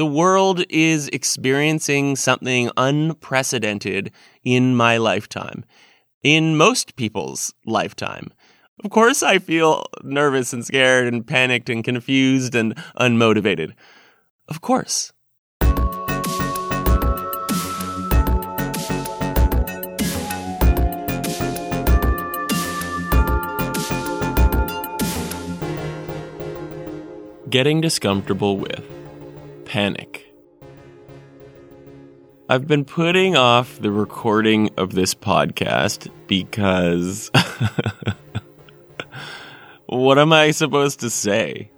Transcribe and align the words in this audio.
The 0.00 0.06
world 0.06 0.64
is 0.70 1.08
experiencing 1.08 2.16
something 2.16 2.70
unprecedented 2.78 4.10
in 4.42 4.74
my 4.74 4.96
lifetime, 4.96 5.62
in 6.22 6.56
most 6.56 6.96
people's 6.96 7.52
lifetime. 7.66 8.32
Of 8.82 8.90
course, 8.90 9.22
I 9.22 9.38
feel 9.38 9.84
nervous 10.02 10.54
and 10.54 10.64
scared 10.64 11.12
and 11.12 11.26
panicked 11.26 11.68
and 11.68 11.84
confused 11.84 12.54
and 12.54 12.74
unmotivated. 12.98 13.74
Of 14.48 14.62
course. 14.62 15.12
Getting 27.50 27.82
discomfortable 27.82 28.56
with 28.56 28.89
panic. 29.70 30.26
I've 32.48 32.66
been 32.66 32.84
putting 32.84 33.36
off 33.36 33.78
the 33.78 33.92
recording 33.92 34.68
of 34.76 34.94
this 34.94 35.14
podcast 35.14 36.10
because 36.26 37.30
what 39.86 40.18
am 40.18 40.32
I 40.32 40.50
supposed 40.50 40.98
to 40.98 41.08
say? 41.08 41.70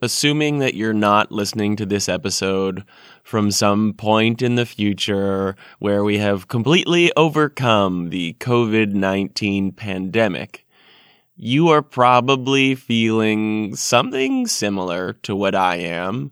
Assuming 0.00 0.60
that 0.60 0.74
you're 0.74 0.92
not 0.92 1.32
listening 1.32 1.74
to 1.74 1.86
this 1.86 2.08
episode 2.08 2.84
from 3.24 3.50
some 3.50 3.94
point 3.94 4.40
in 4.40 4.54
the 4.54 4.64
future 4.64 5.56
where 5.80 6.04
we 6.04 6.18
have 6.18 6.46
completely 6.46 7.12
overcome 7.16 8.10
the 8.10 8.36
COVID 8.38 8.92
19 8.92 9.72
pandemic, 9.72 10.64
you 11.34 11.68
are 11.70 11.82
probably 11.82 12.76
feeling 12.76 13.74
something 13.74 14.46
similar 14.46 15.14
to 15.24 15.34
what 15.34 15.56
I 15.56 15.78
am, 15.78 16.30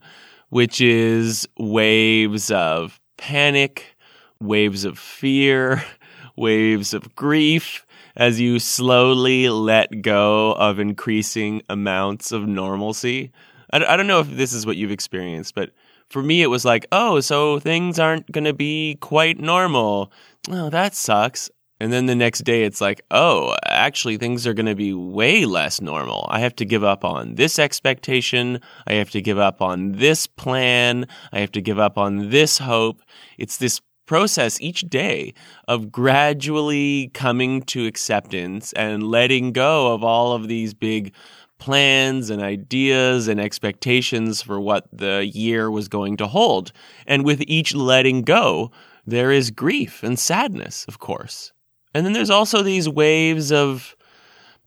which 0.49 0.81
is 0.81 1.49
waves 1.59 2.51
of 2.51 3.01
panic, 3.17 3.97
waves 4.41 4.85
of 4.85 4.99
fear, 4.99 5.83
waves 6.37 6.95
of 6.95 7.15
grief 7.15 7.87
as 8.17 8.41
you 8.41 8.59
slowly 8.59 9.49
let 9.49 10.03
go 10.03 10.53
of 10.55 10.79
increasing 10.79 11.63
amounts 11.69 12.33
of 12.33 12.47
normalcy. 12.47 13.31
I, 13.73 13.85
I 13.85 13.97
don't 13.97 14.07
know 14.07 14.21
if 14.21 14.31
this 14.31 14.53
is 14.53 14.65
what 14.65 14.77
you've 14.77 14.91
experienced, 14.91 15.55
but 15.55 15.71
for 16.09 16.23
me, 16.23 16.43
it 16.43 16.47
was 16.47 16.65
like, 16.65 16.87
oh, 16.93 17.21
so 17.21 17.59
things 17.59 17.99
aren't 17.99 18.31
going 18.31 18.45
to 18.45 18.53
be 18.53 18.97
quite 19.01 19.39
normal. 19.39 20.13
Oh, 20.49 20.71
that 20.71 20.95
sucks. 20.95 21.51
And 21.79 21.93
then 21.93 22.07
the 22.07 22.15
next 22.15 22.45
day, 22.45 22.65
it's 22.65 22.81
like, 22.81 23.03
oh, 23.11 23.55
actually, 23.67 24.17
things 24.17 24.47
are 24.47 24.55
going 24.55 24.67
to 24.67 24.75
be 24.75 24.95
way 24.95 25.45
less 25.45 25.81
normal. 25.81 26.27
I 26.31 26.41
have 26.41 26.57
to 26.57 26.65
give 26.65 26.83
up 26.83 27.05
on 27.05 27.35
this 27.35 27.59
expectation. 27.59 28.61
I 28.87 28.95
have 28.95 29.11
to 29.11 29.21
give 29.21 29.39
up 29.39 29.61
on 29.61 29.93
this 29.93 30.27
plan. 30.27 31.07
I 31.33 31.41
have 31.41 31.53
to 31.53 31.61
give 31.61 31.79
up 31.79 31.99
on 31.99 32.31
this 32.31 32.59
hope. 32.59 33.03
It's 33.37 33.59
this 33.59 33.81
process 34.07 34.61
each 34.61 34.83
day 34.83 35.35
of 35.69 35.93
gradually 35.93 37.11
coming 37.13 37.61
to 37.63 37.87
acceptance 37.87 38.73
and 38.73 39.03
letting 39.03 39.53
go 39.53 39.93
of 39.93 40.03
all 40.03 40.33
of 40.33 40.49
these 40.49 40.73
big 40.73 41.13
plans 41.59 42.31
and 42.31 42.43
ideas 42.43 43.29
and 43.29 43.41
expectations 43.41 44.43
for 44.43 44.61
what 44.61 44.87
the 44.93 45.27
year 45.27 45.71
was 45.71 45.89
going 45.89 46.17
to 46.19 46.27
hold. 46.27 46.73
And 47.07 47.25
with 47.25 47.43
each 47.47 47.75
letting 47.75 48.23
go, 48.23 48.71
there 49.07 49.31
is 49.31 49.51
grief 49.51 50.03
and 50.03 50.19
sadness, 50.19 50.85
of 50.87 50.99
course. 50.99 51.53
And 51.97 52.05
then 52.05 52.13
there's 52.13 52.29
also 52.29 52.63
these 52.63 52.91
waves 52.91 53.51
of 53.51 53.97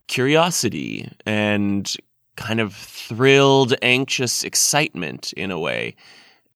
curiosity 0.07 1.11
and 1.27 1.95
kind 2.37 2.59
of 2.59 2.73
thrilled, 2.73 3.75
anxious 3.83 4.43
excitement 4.43 5.31
in 5.33 5.51
a 5.51 5.59
way, 5.59 5.95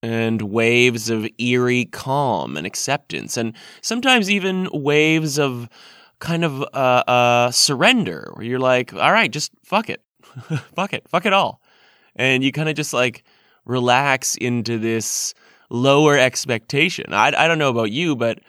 and 0.02 0.42
waves 0.42 1.12
of 1.12 1.28
eerie 1.38 1.86
calm 1.86 2.58
and 2.58 2.66
acceptance, 2.66 3.38
and 3.38 3.54
sometimes 3.82 4.32
even 4.32 4.68
waves 4.74 5.38
of 5.38 5.70
kind 6.18 6.44
of 6.44 6.64
uh, 6.74 7.04
uh, 7.08 7.52
surrender, 7.52 8.32
where 8.34 8.44
you're 8.44 8.58
like, 8.58 8.96
all 8.96 9.12
right, 9.12 9.30
just 9.30 9.52
fuck 9.64 9.92
it, 9.92 10.02
fuck 10.76 10.92
it, 10.92 11.08
fuck 11.08 11.28
it 11.28 11.34
all. 11.34 11.62
And 12.16 12.44
you 12.44 12.52
kind 12.52 12.68
of 12.68 12.74
just 12.74 12.94
like 12.94 13.24
relax 13.64 14.36
into 14.38 14.80
this 14.80 15.36
lower 15.70 16.18
expectation. 16.18 17.14
I, 17.14 17.28
I 17.28 17.48
don't 17.48 17.60
know 17.60 17.70
about 17.70 17.92
you, 17.92 18.16
but 18.16 18.40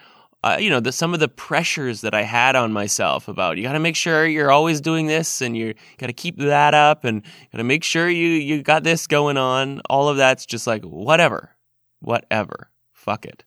uh, 0.45 0.59
you 0.59 0.69
know, 0.69 0.79
the, 0.79 0.93
some 0.93 1.15
of 1.15 1.21
the 1.21 1.29
pressures 1.29 2.03
that 2.03 2.13
I 2.13 2.21
had 2.21 2.55
on 2.55 2.71
myself 2.71 3.29
about 3.29 3.57
you 3.57 3.63
got 3.63 3.73
to 3.73 3.79
make 3.79 3.97
sure 3.97 4.27
you're 4.27 4.51
always 4.51 4.83
doing 4.83 5.07
this 5.07 5.41
and 5.41 5.57
you 5.57 5.73
got 5.97 6.09
to 6.09 6.13
keep 6.13 6.37
that 6.37 6.75
up 6.75 7.05
and 7.05 7.23
got 7.51 7.59
to 7.59 7.65
make 7.65 7.83
sure 7.83 8.11
you, 8.11 8.29
you 8.29 8.63
got 8.63 8.85
this 8.85 9.07
going 9.07 9.39
on. 9.39 9.81
All 9.89 10.11
of 10.11 10.19
that's 10.19 10.45
just 10.45 10.67
like, 10.67 10.85
whatever, 10.85 11.57
whatever, 12.01 12.69
fuck 12.93 13.25
it. 13.25 13.43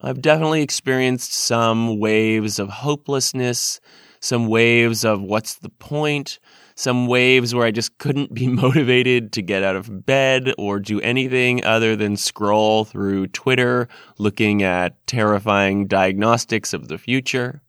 I've 0.00 0.20
definitely 0.20 0.62
experienced 0.62 1.32
some 1.32 2.00
waves 2.00 2.58
of 2.58 2.70
hopelessness, 2.70 3.78
some 4.18 4.48
waves 4.48 5.04
of 5.04 5.22
what's 5.22 5.54
the 5.54 5.70
point, 5.70 6.40
some 6.76 7.06
waves 7.06 7.54
where 7.54 7.66
I 7.66 7.70
just 7.72 7.98
couldn't 7.98 8.32
be 8.32 8.46
motivated 8.64 9.32
to 9.32 9.42
get 9.42 9.64
out 9.64 9.74
of 9.74 10.06
bed 10.06 10.52
or 10.56 10.78
do 10.78 11.00
anything 11.00 11.64
other 11.64 11.96
than 11.96 12.16
scroll 12.16 12.84
through 12.84 13.28
Twitter 13.28 13.88
looking 14.18 14.62
at 14.62 15.04
terrifying 15.06 15.86
diagnostics 15.86 16.72
of 16.72 16.88
the 16.88 16.98
future. 16.98 17.62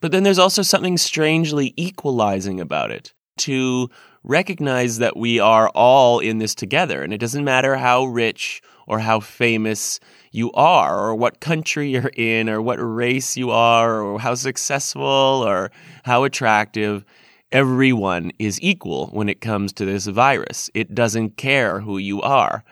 But 0.00 0.12
then 0.12 0.22
there's 0.22 0.38
also 0.38 0.62
something 0.62 0.96
strangely 0.96 1.74
equalizing 1.76 2.60
about 2.60 2.90
it 2.90 3.12
to 3.38 3.90
recognize 4.24 4.98
that 4.98 5.16
we 5.16 5.38
are 5.38 5.68
all 5.70 6.18
in 6.18 6.38
this 6.38 6.54
together. 6.54 7.02
And 7.02 7.12
it 7.12 7.18
doesn't 7.18 7.44
matter 7.44 7.76
how 7.76 8.04
rich 8.04 8.62
or 8.86 9.00
how 9.00 9.20
famous 9.20 10.00
you 10.30 10.50
are, 10.52 10.98
or 10.98 11.14
what 11.14 11.40
country 11.40 11.90
you're 11.90 12.10
in, 12.14 12.48
or 12.48 12.60
what 12.62 12.76
race 12.76 13.36
you 13.36 13.50
are, 13.50 14.00
or 14.00 14.18
how 14.18 14.34
successful 14.34 15.02
or 15.02 15.70
how 16.04 16.24
attractive 16.24 17.04
everyone 17.52 18.32
is 18.38 18.60
equal 18.60 19.08
when 19.08 19.28
it 19.28 19.40
comes 19.40 19.72
to 19.74 19.84
this 19.84 20.06
virus. 20.06 20.70
It 20.74 20.94
doesn't 20.94 21.36
care 21.36 21.80
who 21.80 21.98
you 21.98 22.20
are. 22.22 22.64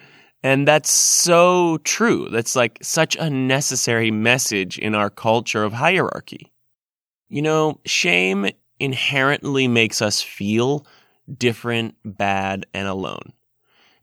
And 0.43 0.69
that's 0.69 0.91
so 0.91 1.79
true. 1.79 2.29
That's 2.31 2.55
like 2.55 2.79
such 2.83 3.17
a 3.17 3.31
necessary 3.31 4.11
message 4.11 4.79
in 4.79 4.95
our 4.95 5.11
culture 5.11 5.65
of 5.65 5.73
hierarchy. 5.73 6.53
You 7.29 7.43
know, 7.43 7.81
shame 7.85 8.49
inherently 8.79 9.67
makes 9.67 10.01
us 10.01 10.23
feel 10.23 10.87
different, 11.37 11.97
bad, 12.05 12.67
and 12.73 12.87
alone. 12.87 13.33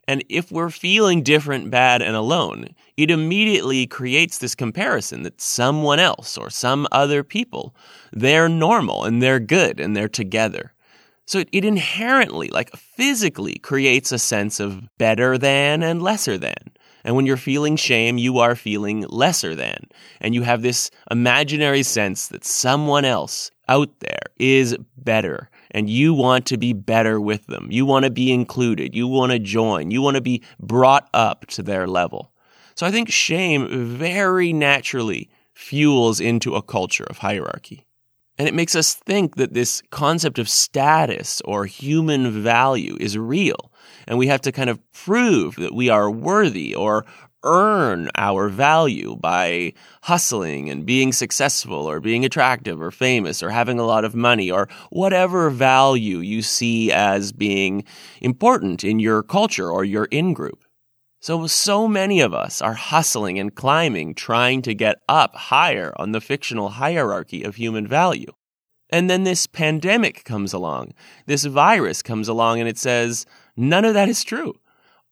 And 0.06 0.24
if 0.28 0.52
we're 0.52 0.70
feeling 0.70 1.22
different, 1.22 1.70
bad, 1.70 2.02
and 2.02 2.14
alone, 2.14 2.74
it 2.96 3.10
immediately 3.10 3.86
creates 3.86 4.38
this 4.38 4.54
comparison 4.54 5.22
that 5.22 5.40
someone 5.40 5.98
else 5.98 6.36
or 6.36 6.50
some 6.50 6.86
other 6.92 7.24
people, 7.24 7.74
they're 8.12 8.48
normal 8.48 9.04
and 9.04 9.22
they're 9.22 9.40
good 9.40 9.80
and 9.80 9.96
they're 9.96 10.08
together. 10.08 10.72
So 11.26 11.38
it, 11.38 11.64
inherently, 11.64 12.48
like 12.48 12.70
physically, 12.76 13.54
creates 13.54 14.12
a 14.12 14.18
sense 14.18 14.60
of 14.60 14.82
better 14.98 15.38
than 15.38 15.82
and 15.82 16.02
lesser 16.02 16.36
than. 16.36 16.72
And 17.04 17.14
when 17.14 17.26
you're 17.26 17.36
feeling 17.36 17.76
shame, 17.76 18.18
you 18.18 18.38
are 18.38 18.56
feeling 18.56 19.02
lesser 19.08 19.54
than. 19.54 19.88
And 20.20 20.34
you 20.34 20.42
have 20.42 20.62
this 20.62 20.90
imaginary 21.10 21.82
sense 21.82 22.28
that 22.28 22.44
someone 22.44 23.04
else 23.04 23.50
out 23.68 24.00
there 24.00 24.22
is 24.38 24.76
better 24.96 25.50
and 25.70 25.90
you 25.90 26.14
want 26.14 26.46
to 26.46 26.56
be 26.56 26.72
better 26.72 27.20
with 27.20 27.46
them. 27.46 27.68
You 27.70 27.84
want 27.84 28.04
to 28.04 28.10
be 28.10 28.32
included. 28.32 28.94
You 28.94 29.08
want 29.08 29.32
to 29.32 29.38
join. 29.38 29.90
You 29.90 30.00
want 30.00 30.14
to 30.14 30.22
be 30.22 30.42
brought 30.60 31.08
up 31.12 31.46
to 31.48 31.62
their 31.62 31.86
level. 31.86 32.32
So 32.74 32.86
I 32.86 32.90
think 32.90 33.10
shame 33.10 33.68
very 33.96 34.52
naturally 34.52 35.30
fuels 35.52 36.20
into 36.20 36.54
a 36.54 36.62
culture 36.62 37.04
of 37.04 37.18
hierarchy. 37.18 37.83
And 38.38 38.48
it 38.48 38.54
makes 38.54 38.74
us 38.74 38.94
think 38.94 39.36
that 39.36 39.54
this 39.54 39.82
concept 39.90 40.38
of 40.38 40.48
status 40.48 41.40
or 41.44 41.66
human 41.66 42.42
value 42.42 42.96
is 42.98 43.16
real. 43.16 43.70
And 44.08 44.18
we 44.18 44.26
have 44.26 44.40
to 44.42 44.52
kind 44.52 44.68
of 44.68 44.80
prove 44.92 45.56
that 45.56 45.74
we 45.74 45.88
are 45.88 46.10
worthy 46.10 46.74
or 46.74 47.06
earn 47.44 48.10
our 48.16 48.48
value 48.48 49.16
by 49.16 49.72
hustling 50.02 50.70
and 50.70 50.86
being 50.86 51.12
successful 51.12 51.88
or 51.88 52.00
being 52.00 52.24
attractive 52.24 52.80
or 52.80 52.90
famous 52.90 53.42
or 53.42 53.50
having 53.50 53.78
a 53.78 53.84
lot 53.84 54.04
of 54.04 54.14
money 54.14 54.50
or 54.50 54.68
whatever 54.90 55.50
value 55.50 56.18
you 56.18 56.42
see 56.42 56.90
as 56.90 57.32
being 57.32 57.84
important 58.20 58.82
in 58.82 58.98
your 58.98 59.22
culture 59.22 59.70
or 59.70 59.84
your 59.84 60.06
in 60.06 60.32
group. 60.32 60.63
So, 61.24 61.46
so 61.46 61.88
many 61.88 62.20
of 62.20 62.34
us 62.34 62.60
are 62.60 62.74
hustling 62.74 63.38
and 63.38 63.54
climbing, 63.54 64.14
trying 64.14 64.60
to 64.60 64.74
get 64.74 65.00
up 65.08 65.34
higher 65.34 65.94
on 65.96 66.12
the 66.12 66.20
fictional 66.20 66.68
hierarchy 66.68 67.44
of 67.44 67.54
human 67.54 67.86
value. 67.86 68.30
And 68.90 69.08
then 69.08 69.24
this 69.24 69.46
pandemic 69.46 70.24
comes 70.24 70.52
along, 70.52 70.92
this 71.24 71.46
virus 71.46 72.02
comes 72.02 72.28
along, 72.28 72.60
and 72.60 72.68
it 72.68 72.76
says, 72.76 73.24
none 73.56 73.86
of 73.86 73.94
that 73.94 74.10
is 74.10 74.22
true. 74.22 74.52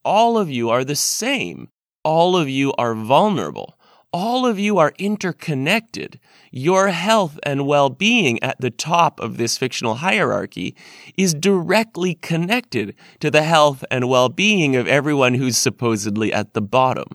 All 0.05 0.37
of 0.37 0.51
you 0.51 0.69
are 0.69 0.85
the 0.85 0.97
same 0.97 1.71
all 2.05 2.37
of 2.37 2.49
you 2.49 2.73
are 2.75 2.95
vulnerable. 2.95 3.79
All 4.13 4.47
of 4.47 4.59
you 4.59 4.79
are 4.79 4.93
interconnected. 4.99 6.21
Your 6.51 6.89
health 6.89 7.39
and 7.43 7.67
well-being 7.67 8.43
at 8.43 8.61
the 8.61 8.71
top 8.71 9.19
of 9.21 9.37
this 9.37 9.57
fictional 9.57 9.97
hierarchy 9.97 10.77
is 11.17 11.35
directly 11.35 12.15
connected 12.17 12.95
to 13.21 13.31
the 13.31 13.43
health 13.43 13.85
and 13.91 14.09
well-being 14.09 14.77
of 14.77 14.87
everyone 14.87 15.35
who's 15.35 15.57
supposedly 15.57 16.33
at 16.33 16.55
the 16.55 16.63
bottom. 16.63 17.09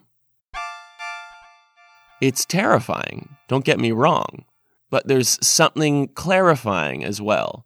It's 2.20 2.46
terrifying, 2.46 3.36
don't 3.48 3.66
get 3.66 3.80
me 3.80 3.92
wrong, 3.92 4.46
but 4.90 5.08
there's 5.08 5.38
something 5.46 6.08
clarifying 6.08 7.04
as 7.04 7.22
well. 7.22 7.64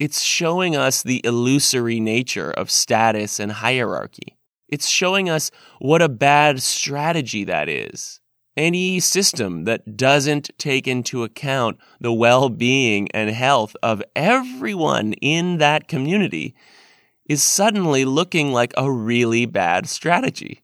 It's 0.00 0.22
showing 0.22 0.74
us 0.74 1.04
the 1.04 1.20
illusory 1.24 2.00
nature 2.00 2.50
of 2.50 2.68
status 2.68 3.38
and 3.38 3.52
hierarchy. 3.52 4.36
It's 4.68 4.88
showing 4.88 5.30
us 5.30 5.52
what 5.78 6.02
a 6.02 6.08
bad 6.08 6.60
strategy 6.62 7.44
that 7.44 7.68
is. 7.68 8.18
Any 8.56 9.00
system 9.00 9.64
that 9.64 9.96
doesn't 9.96 10.50
take 10.58 10.86
into 10.86 11.24
account 11.24 11.78
the 12.00 12.12
well 12.12 12.50
being 12.50 13.08
and 13.12 13.30
health 13.30 13.74
of 13.82 14.02
everyone 14.14 15.14
in 15.14 15.56
that 15.56 15.88
community 15.88 16.54
is 17.26 17.42
suddenly 17.42 18.04
looking 18.04 18.52
like 18.52 18.74
a 18.76 18.92
really 18.92 19.46
bad 19.46 19.88
strategy. 19.88 20.60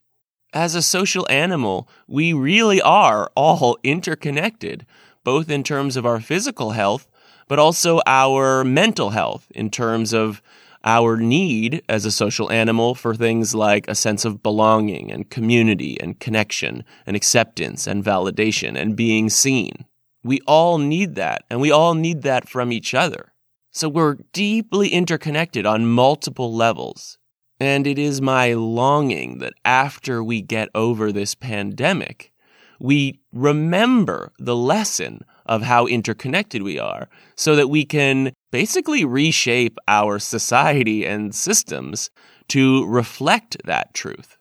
As 0.53 0.75
a 0.75 0.83
social 0.83 1.25
animal, 1.31 1.89
we 2.07 2.31
really 2.31 2.79
are 2.81 3.31
all 3.35 3.77
interconnected, 3.83 4.85
both 5.23 5.49
in 5.49 5.63
terms 5.63 5.97
of 5.97 6.05
our 6.05 6.19
physical 6.19 6.71
health, 6.71 7.07
but 7.47 7.57
also 7.57 8.01
our 8.05 8.63
mental 8.63 9.09
health 9.11 9.47
in 9.55 9.71
terms 9.71 10.13
of 10.13 10.43
our 10.83 11.17
need 11.17 11.81
as 11.89 12.05
a 12.05 12.11
social 12.11 12.51
animal 12.51 12.95
for 12.95 13.13
things 13.13 13.53
like 13.53 13.87
a 13.87 13.95
sense 13.95 14.25
of 14.25 14.41
belonging 14.41 15.11
and 15.11 15.29
community 15.29 15.99
and 15.99 16.19
connection 16.19 16.83
and 17.05 17.15
acceptance 17.15 17.85
and 17.87 18.03
validation 18.03 18.77
and 18.77 18.95
being 18.95 19.29
seen. 19.29 19.85
We 20.23 20.39
all 20.47 20.77
need 20.77 21.15
that, 21.15 21.43
and 21.49 21.61
we 21.61 21.71
all 21.71 21.93
need 21.93 22.23
that 22.23 22.49
from 22.49 22.71
each 22.71 22.93
other. 22.93 23.33
So 23.71 23.87
we're 23.87 24.17
deeply 24.33 24.89
interconnected 24.89 25.65
on 25.65 25.85
multiple 25.85 26.53
levels. 26.53 27.17
And 27.59 27.85
it 27.85 27.99
is 27.99 28.21
my 28.21 28.53
longing 28.53 29.39
that 29.39 29.53
after 29.65 30.23
we 30.23 30.41
get 30.41 30.69
over 30.73 31.11
this 31.11 31.35
pandemic, 31.35 32.31
we 32.79 33.19
remember 33.33 34.31
the 34.39 34.55
lesson 34.55 35.25
of 35.49 35.63
how 35.63 35.87
interconnected 35.87 36.61
we 36.61 36.77
are 36.77 37.09
so 37.35 37.55
that 37.55 37.69
we 37.69 37.83
can 37.83 38.31
basically 38.51 39.03
reshape 39.03 39.79
our 39.87 40.19
society 40.19 41.03
and 41.03 41.33
systems 41.33 42.11
to 42.47 42.85
reflect 42.85 43.57
that 43.65 43.91
truth. 43.95 44.37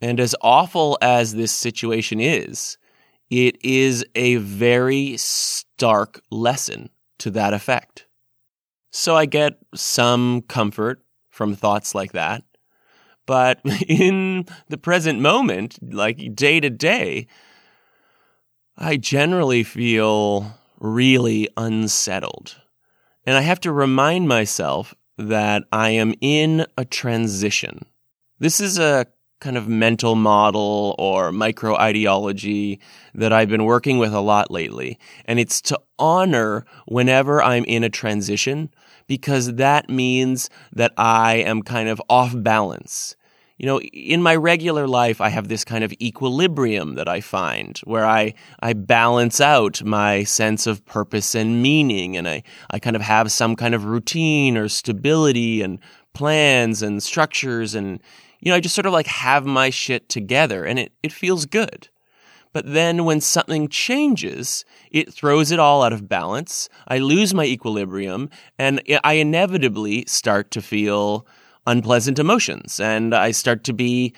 And 0.00 0.18
as 0.18 0.34
awful 0.40 0.96
as 1.02 1.34
this 1.34 1.52
situation 1.52 2.20
is, 2.20 2.78
it 3.28 3.62
is 3.62 4.02
a 4.14 4.36
very 4.36 5.18
stark 5.18 6.22
lesson 6.30 6.88
to 7.18 7.30
that 7.32 7.52
effect. 7.52 8.06
So 8.90 9.14
I 9.14 9.26
get 9.26 9.58
some 9.74 10.40
comfort 10.48 11.02
from 11.28 11.54
thoughts 11.54 11.94
like 11.94 12.12
that. 12.12 12.44
But 13.26 13.60
in 13.88 14.46
the 14.68 14.78
present 14.78 15.20
moment, 15.20 15.78
like 15.82 16.34
day 16.34 16.60
to 16.60 16.70
day, 16.70 17.26
I 18.82 18.96
generally 18.96 19.62
feel 19.62 20.58
really 20.78 21.50
unsettled. 21.54 22.56
And 23.26 23.36
I 23.36 23.42
have 23.42 23.60
to 23.60 23.72
remind 23.72 24.26
myself 24.26 24.94
that 25.18 25.64
I 25.70 25.90
am 25.90 26.14
in 26.22 26.64
a 26.78 26.86
transition. 26.86 27.84
This 28.38 28.58
is 28.58 28.78
a 28.78 29.04
kind 29.38 29.58
of 29.58 29.68
mental 29.68 30.14
model 30.14 30.94
or 30.98 31.30
micro 31.30 31.76
ideology 31.76 32.80
that 33.14 33.34
I've 33.34 33.50
been 33.50 33.66
working 33.66 33.98
with 33.98 34.14
a 34.14 34.20
lot 34.20 34.50
lately. 34.50 34.98
And 35.26 35.38
it's 35.38 35.60
to 35.62 35.78
honor 35.98 36.64
whenever 36.86 37.42
I'm 37.42 37.64
in 37.64 37.84
a 37.84 37.90
transition 37.90 38.70
because 39.06 39.56
that 39.56 39.90
means 39.90 40.48
that 40.72 40.94
I 40.96 41.36
am 41.36 41.62
kind 41.62 41.90
of 41.90 42.00
off 42.08 42.32
balance 42.34 43.14
you 43.60 43.66
know, 43.66 43.78
in 43.78 44.22
my 44.22 44.34
regular 44.36 44.88
life, 44.88 45.20
I 45.20 45.28
have 45.28 45.48
this 45.48 45.66
kind 45.66 45.84
of 45.84 45.92
equilibrium 46.00 46.94
that 46.94 47.10
I 47.10 47.20
find 47.20 47.78
where 47.84 48.06
I, 48.06 48.32
I 48.60 48.72
balance 48.72 49.38
out 49.38 49.84
my 49.84 50.24
sense 50.24 50.66
of 50.66 50.82
purpose 50.86 51.34
and 51.34 51.60
meaning. 51.60 52.16
And 52.16 52.26
I, 52.26 52.42
I 52.70 52.78
kind 52.78 52.96
of 52.96 53.02
have 53.02 53.30
some 53.30 53.56
kind 53.56 53.74
of 53.74 53.84
routine 53.84 54.56
or 54.56 54.70
stability 54.70 55.60
and 55.60 55.78
plans 56.14 56.80
and 56.80 57.02
structures. 57.02 57.74
And, 57.74 58.00
you 58.40 58.50
know, 58.50 58.56
I 58.56 58.60
just 58.60 58.74
sort 58.74 58.86
of 58.86 58.94
like 58.94 59.06
have 59.08 59.44
my 59.44 59.68
shit 59.68 60.08
together 60.08 60.64
and 60.64 60.78
it, 60.78 60.92
it 61.02 61.12
feels 61.12 61.44
good. 61.44 61.88
But 62.54 62.72
then 62.72 63.04
when 63.04 63.20
something 63.20 63.68
changes, 63.68 64.64
it 64.90 65.12
throws 65.12 65.50
it 65.50 65.58
all 65.58 65.82
out 65.82 65.92
of 65.92 66.08
balance. 66.08 66.70
I 66.88 66.96
lose 66.96 67.34
my 67.34 67.44
equilibrium 67.44 68.30
and 68.58 68.80
I 69.04 69.14
inevitably 69.14 70.06
start 70.06 70.50
to 70.52 70.62
feel 70.62 71.26
unpleasant 71.70 72.18
emotions 72.18 72.80
and 72.80 73.14
I 73.14 73.30
start 73.30 73.62
to 73.64 73.72
be 73.72 74.14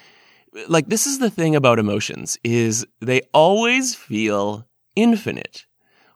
like 0.68 0.88
this 0.88 1.06
is 1.06 1.18
the 1.18 1.30
thing 1.30 1.54
about 1.54 1.78
emotions 1.78 2.38
is 2.42 2.86
they 3.00 3.20
always 3.32 3.94
feel 3.94 4.66
infinite. 4.96 5.66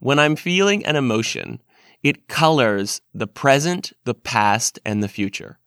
When 0.00 0.18
I'm 0.18 0.36
feeling 0.36 0.84
an 0.84 0.96
emotion, 0.96 1.62
it 2.02 2.28
colors 2.28 3.00
the 3.14 3.26
present, 3.26 3.92
the 4.04 4.14
past, 4.14 4.78
and 4.84 5.02
the 5.02 5.08
future. 5.08 5.58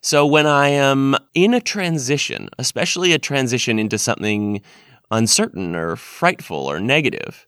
So 0.00 0.26
when 0.26 0.46
I 0.46 0.68
am 0.68 1.16
in 1.34 1.54
a 1.54 1.60
transition, 1.60 2.48
especially 2.58 3.12
a 3.12 3.18
transition 3.18 3.78
into 3.78 3.98
something 3.98 4.62
uncertain 5.10 5.74
or 5.74 5.96
frightful 5.96 6.70
or 6.70 6.80
negative, 6.80 7.46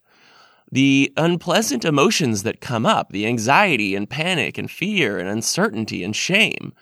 the 0.73 1.13
unpleasant 1.17 1.85
emotions 1.85 2.43
that 2.43 2.61
come 2.61 2.87
up, 2.87 3.11
the 3.11 3.27
anxiety 3.27 3.95
and 3.95 4.09
panic 4.09 4.59
and 4.59 4.71
fear 4.71 5.19
and 5.19 5.29
uncertainty 5.29 6.03
and 6.03 6.17
shame, 6.17 6.73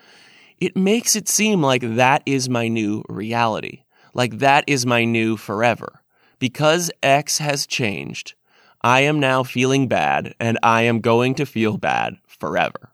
it 0.61 0.77
makes 0.77 1.17
it 1.17 1.29
seem 1.29 1.63
like 1.63 1.83
that 1.83 2.23
is 2.27 2.49
my 2.49 2.69
new 2.69 3.03
reality, 3.09 3.85
like 4.15 4.39
that 4.39 4.65
is 4.67 4.87
my 4.87 5.05
new 5.05 5.37
forever. 5.37 6.03
Because 6.39 6.91
X 7.03 7.39
has 7.39 7.67
changed, 7.67 8.35
I 8.83 9.01
am 9.01 9.19
now 9.19 9.43
feeling 9.43 9.89
bad 9.89 10.35
and 10.39 10.59
I 10.63 10.83
am 10.83 11.01
going 11.01 11.35
to 11.37 11.47
feel 11.47 11.77
bad 11.77 12.17
forever. 12.27 12.93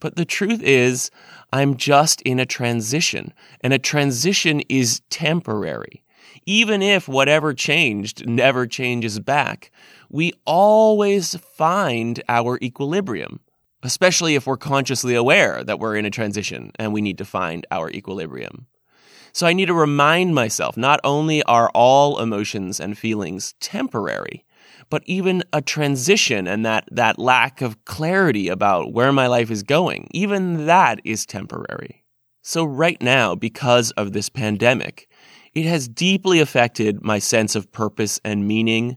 But 0.00 0.16
the 0.16 0.24
truth 0.24 0.62
is, 0.62 1.10
I'm 1.52 1.76
just 1.76 2.20
in 2.22 2.38
a 2.38 2.46
transition, 2.46 3.32
and 3.62 3.72
a 3.72 3.78
transition 3.78 4.60
is 4.68 5.00
temporary. 5.10 6.02
Even 6.46 6.82
if 6.82 7.08
whatever 7.08 7.52
changed 7.52 8.28
never 8.28 8.66
changes 8.66 9.18
back, 9.18 9.72
we 10.08 10.32
always 10.46 11.34
find 11.36 12.22
our 12.28 12.58
equilibrium 12.62 13.40
especially 13.82 14.34
if 14.34 14.46
we're 14.46 14.56
consciously 14.56 15.14
aware 15.14 15.62
that 15.64 15.78
we're 15.78 15.96
in 15.96 16.04
a 16.04 16.10
transition 16.10 16.72
and 16.78 16.92
we 16.92 17.00
need 17.00 17.18
to 17.18 17.24
find 17.24 17.66
our 17.70 17.90
equilibrium. 17.90 18.66
So 19.32 19.46
I 19.46 19.52
need 19.52 19.66
to 19.66 19.74
remind 19.74 20.34
myself 20.34 20.76
not 20.76 21.00
only 21.04 21.42
are 21.44 21.70
all 21.74 22.20
emotions 22.20 22.80
and 22.80 22.98
feelings 22.98 23.54
temporary, 23.60 24.44
but 24.90 25.02
even 25.06 25.44
a 25.52 25.60
transition 25.60 26.46
and 26.46 26.64
that, 26.64 26.88
that 26.90 27.18
lack 27.18 27.60
of 27.60 27.84
clarity 27.84 28.48
about 28.48 28.92
where 28.92 29.12
my 29.12 29.26
life 29.26 29.50
is 29.50 29.62
going, 29.62 30.08
even 30.12 30.66
that 30.66 31.00
is 31.04 31.26
temporary. 31.26 32.04
So 32.42 32.64
right 32.64 33.00
now, 33.02 33.34
because 33.34 33.90
of 33.92 34.12
this 34.12 34.28
pandemic, 34.28 35.08
it 35.52 35.66
has 35.66 35.88
deeply 35.88 36.40
affected 36.40 37.04
my 37.04 37.18
sense 37.18 37.54
of 37.54 37.70
purpose 37.72 38.20
and 38.24 38.48
meaning. 38.48 38.96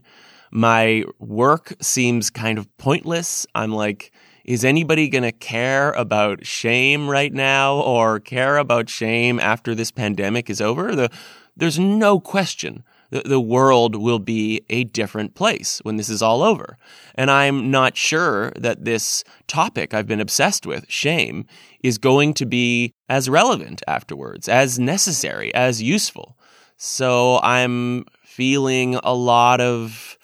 My 0.50 1.04
work 1.18 1.74
seems 1.80 2.30
kind 2.30 2.58
of 2.58 2.74
pointless. 2.78 3.46
I'm 3.54 3.72
like, 3.72 4.12
is 4.44 4.64
anybody 4.64 5.08
going 5.08 5.22
to 5.22 5.32
care 5.32 5.92
about 5.92 6.46
shame 6.46 7.08
right 7.08 7.32
now 7.32 7.76
or 7.76 8.20
care 8.20 8.56
about 8.56 8.88
shame 8.88 9.38
after 9.40 9.74
this 9.74 9.90
pandemic 9.90 10.50
is 10.50 10.60
over? 10.60 10.94
The, 10.94 11.10
there's 11.56 11.78
no 11.78 12.20
question 12.20 12.84
the, 13.12 13.20
the 13.20 13.40
world 13.40 13.94
will 13.94 14.18
be 14.18 14.62
a 14.70 14.84
different 14.84 15.34
place 15.34 15.80
when 15.84 15.96
this 15.96 16.08
is 16.08 16.22
all 16.22 16.42
over. 16.42 16.78
And 17.14 17.30
I'm 17.30 17.70
not 17.70 17.96
sure 17.96 18.52
that 18.56 18.84
this 18.84 19.22
topic 19.46 19.92
I've 19.92 20.06
been 20.06 20.20
obsessed 20.20 20.66
with, 20.66 20.86
shame, 20.88 21.44
is 21.84 21.98
going 21.98 22.32
to 22.34 22.46
be 22.46 22.94
as 23.08 23.28
relevant 23.28 23.82
afterwards, 23.86 24.48
as 24.48 24.78
necessary, 24.78 25.54
as 25.54 25.82
useful. 25.82 26.38
So 26.78 27.38
I'm 27.42 28.06
feeling 28.24 28.96
a 29.04 29.14
lot 29.14 29.60
of 29.60 30.16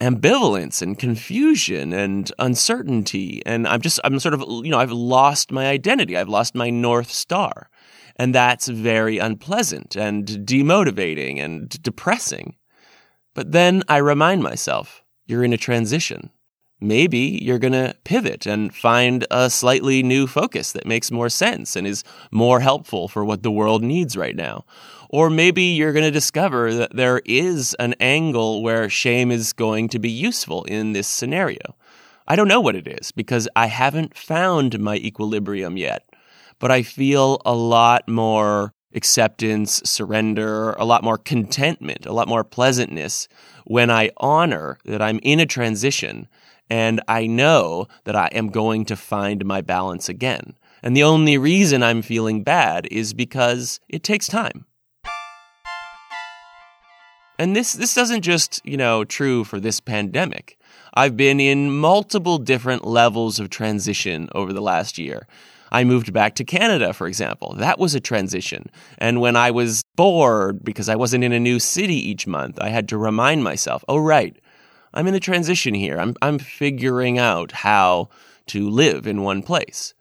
ambivalence 0.00 0.82
and 0.82 0.98
confusion 0.98 1.92
and 1.92 2.30
uncertainty. 2.38 3.42
And 3.46 3.66
I'm 3.66 3.80
just, 3.80 4.00
I'm 4.04 4.18
sort 4.18 4.34
of, 4.34 4.42
you 4.64 4.70
know, 4.70 4.78
I've 4.78 4.92
lost 4.92 5.50
my 5.50 5.66
identity. 5.66 6.16
I've 6.16 6.28
lost 6.28 6.54
my 6.54 6.70
North 6.70 7.10
Star. 7.10 7.70
And 8.16 8.34
that's 8.34 8.68
very 8.68 9.18
unpleasant 9.18 9.94
and 9.96 10.26
demotivating 10.26 11.38
and 11.38 11.68
depressing. 11.82 12.56
But 13.34 13.52
then 13.52 13.82
I 13.88 13.98
remind 13.98 14.42
myself, 14.42 15.02
you're 15.26 15.44
in 15.44 15.52
a 15.52 15.58
transition. 15.58 16.30
Maybe 16.80 17.38
you're 17.42 17.58
going 17.58 17.72
to 17.72 17.94
pivot 18.04 18.46
and 18.46 18.74
find 18.74 19.26
a 19.30 19.48
slightly 19.48 20.02
new 20.02 20.26
focus 20.26 20.72
that 20.72 20.86
makes 20.86 21.10
more 21.10 21.28
sense 21.28 21.74
and 21.74 21.86
is 21.86 22.04
more 22.30 22.60
helpful 22.60 23.08
for 23.08 23.24
what 23.24 23.42
the 23.42 23.50
world 23.50 23.82
needs 23.82 24.16
right 24.16 24.36
now. 24.36 24.64
Or 25.08 25.30
maybe 25.30 25.62
you're 25.62 25.92
going 25.92 26.04
to 26.04 26.10
discover 26.10 26.74
that 26.74 26.96
there 26.96 27.22
is 27.24 27.74
an 27.78 27.94
angle 28.00 28.62
where 28.62 28.88
shame 28.88 29.30
is 29.30 29.52
going 29.52 29.88
to 29.90 29.98
be 29.98 30.10
useful 30.10 30.64
in 30.64 30.92
this 30.92 31.08
scenario. 31.08 31.76
I 32.28 32.34
don't 32.36 32.48
know 32.48 32.60
what 32.60 32.76
it 32.76 32.88
is 32.88 33.12
because 33.12 33.48
I 33.54 33.66
haven't 33.66 34.16
found 34.16 34.80
my 34.80 34.96
equilibrium 34.96 35.76
yet, 35.76 36.08
but 36.58 36.72
I 36.72 36.82
feel 36.82 37.40
a 37.44 37.54
lot 37.54 38.08
more 38.08 38.72
acceptance, 38.94 39.80
surrender, 39.84 40.72
a 40.72 40.84
lot 40.84 41.04
more 41.04 41.18
contentment, 41.18 42.06
a 42.06 42.12
lot 42.12 42.28
more 42.28 42.42
pleasantness 42.42 43.28
when 43.64 43.90
I 43.90 44.10
honor 44.16 44.78
that 44.84 45.02
I'm 45.02 45.20
in 45.22 45.38
a 45.38 45.46
transition 45.46 46.26
and 46.68 47.00
I 47.06 47.26
know 47.26 47.86
that 48.04 48.16
I 48.16 48.26
am 48.32 48.48
going 48.48 48.84
to 48.86 48.96
find 48.96 49.44
my 49.44 49.60
balance 49.60 50.08
again. 50.08 50.54
And 50.82 50.96
the 50.96 51.04
only 51.04 51.38
reason 51.38 51.82
I'm 51.82 52.02
feeling 52.02 52.42
bad 52.42 52.88
is 52.90 53.14
because 53.14 53.80
it 53.88 54.02
takes 54.02 54.26
time. 54.26 54.66
And 57.38 57.54
this 57.54 57.72
this 57.74 57.94
doesn't 57.94 58.22
just, 58.22 58.64
you 58.64 58.76
know, 58.76 59.04
true 59.04 59.44
for 59.44 59.60
this 59.60 59.80
pandemic. 59.80 60.58
I've 60.94 61.16
been 61.16 61.40
in 61.40 61.76
multiple 61.76 62.38
different 62.38 62.86
levels 62.86 63.38
of 63.38 63.50
transition 63.50 64.28
over 64.34 64.52
the 64.52 64.62
last 64.62 64.96
year. 64.96 65.26
I 65.70 65.84
moved 65.84 66.12
back 66.12 66.34
to 66.36 66.44
Canada, 66.44 66.92
for 66.92 67.06
example. 67.06 67.54
That 67.54 67.78
was 67.78 67.94
a 67.94 68.00
transition. 68.00 68.70
And 68.98 69.20
when 69.20 69.36
I 69.36 69.50
was 69.50 69.82
bored 69.96 70.64
because 70.64 70.88
I 70.88 70.96
wasn't 70.96 71.24
in 71.24 71.32
a 71.32 71.40
new 71.40 71.58
city 71.58 71.96
each 71.96 72.26
month, 72.26 72.58
I 72.60 72.68
had 72.68 72.88
to 72.88 72.98
remind 72.98 73.44
myself, 73.44 73.84
oh, 73.88 73.98
right, 73.98 74.36
I'm 74.94 75.06
in 75.06 75.14
a 75.14 75.20
transition 75.20 75.74
here. 75.74 75.98
I'm, 75.98 76.14
I'm 76.22 76.38
figuring 76.38 77.18
out 77.18 77.52
how 77.52 78.08
to 78.46 78.70
live 78.70 79.06
in 79.06 79.22
one 79.22 79.42
place. 79.42 79.92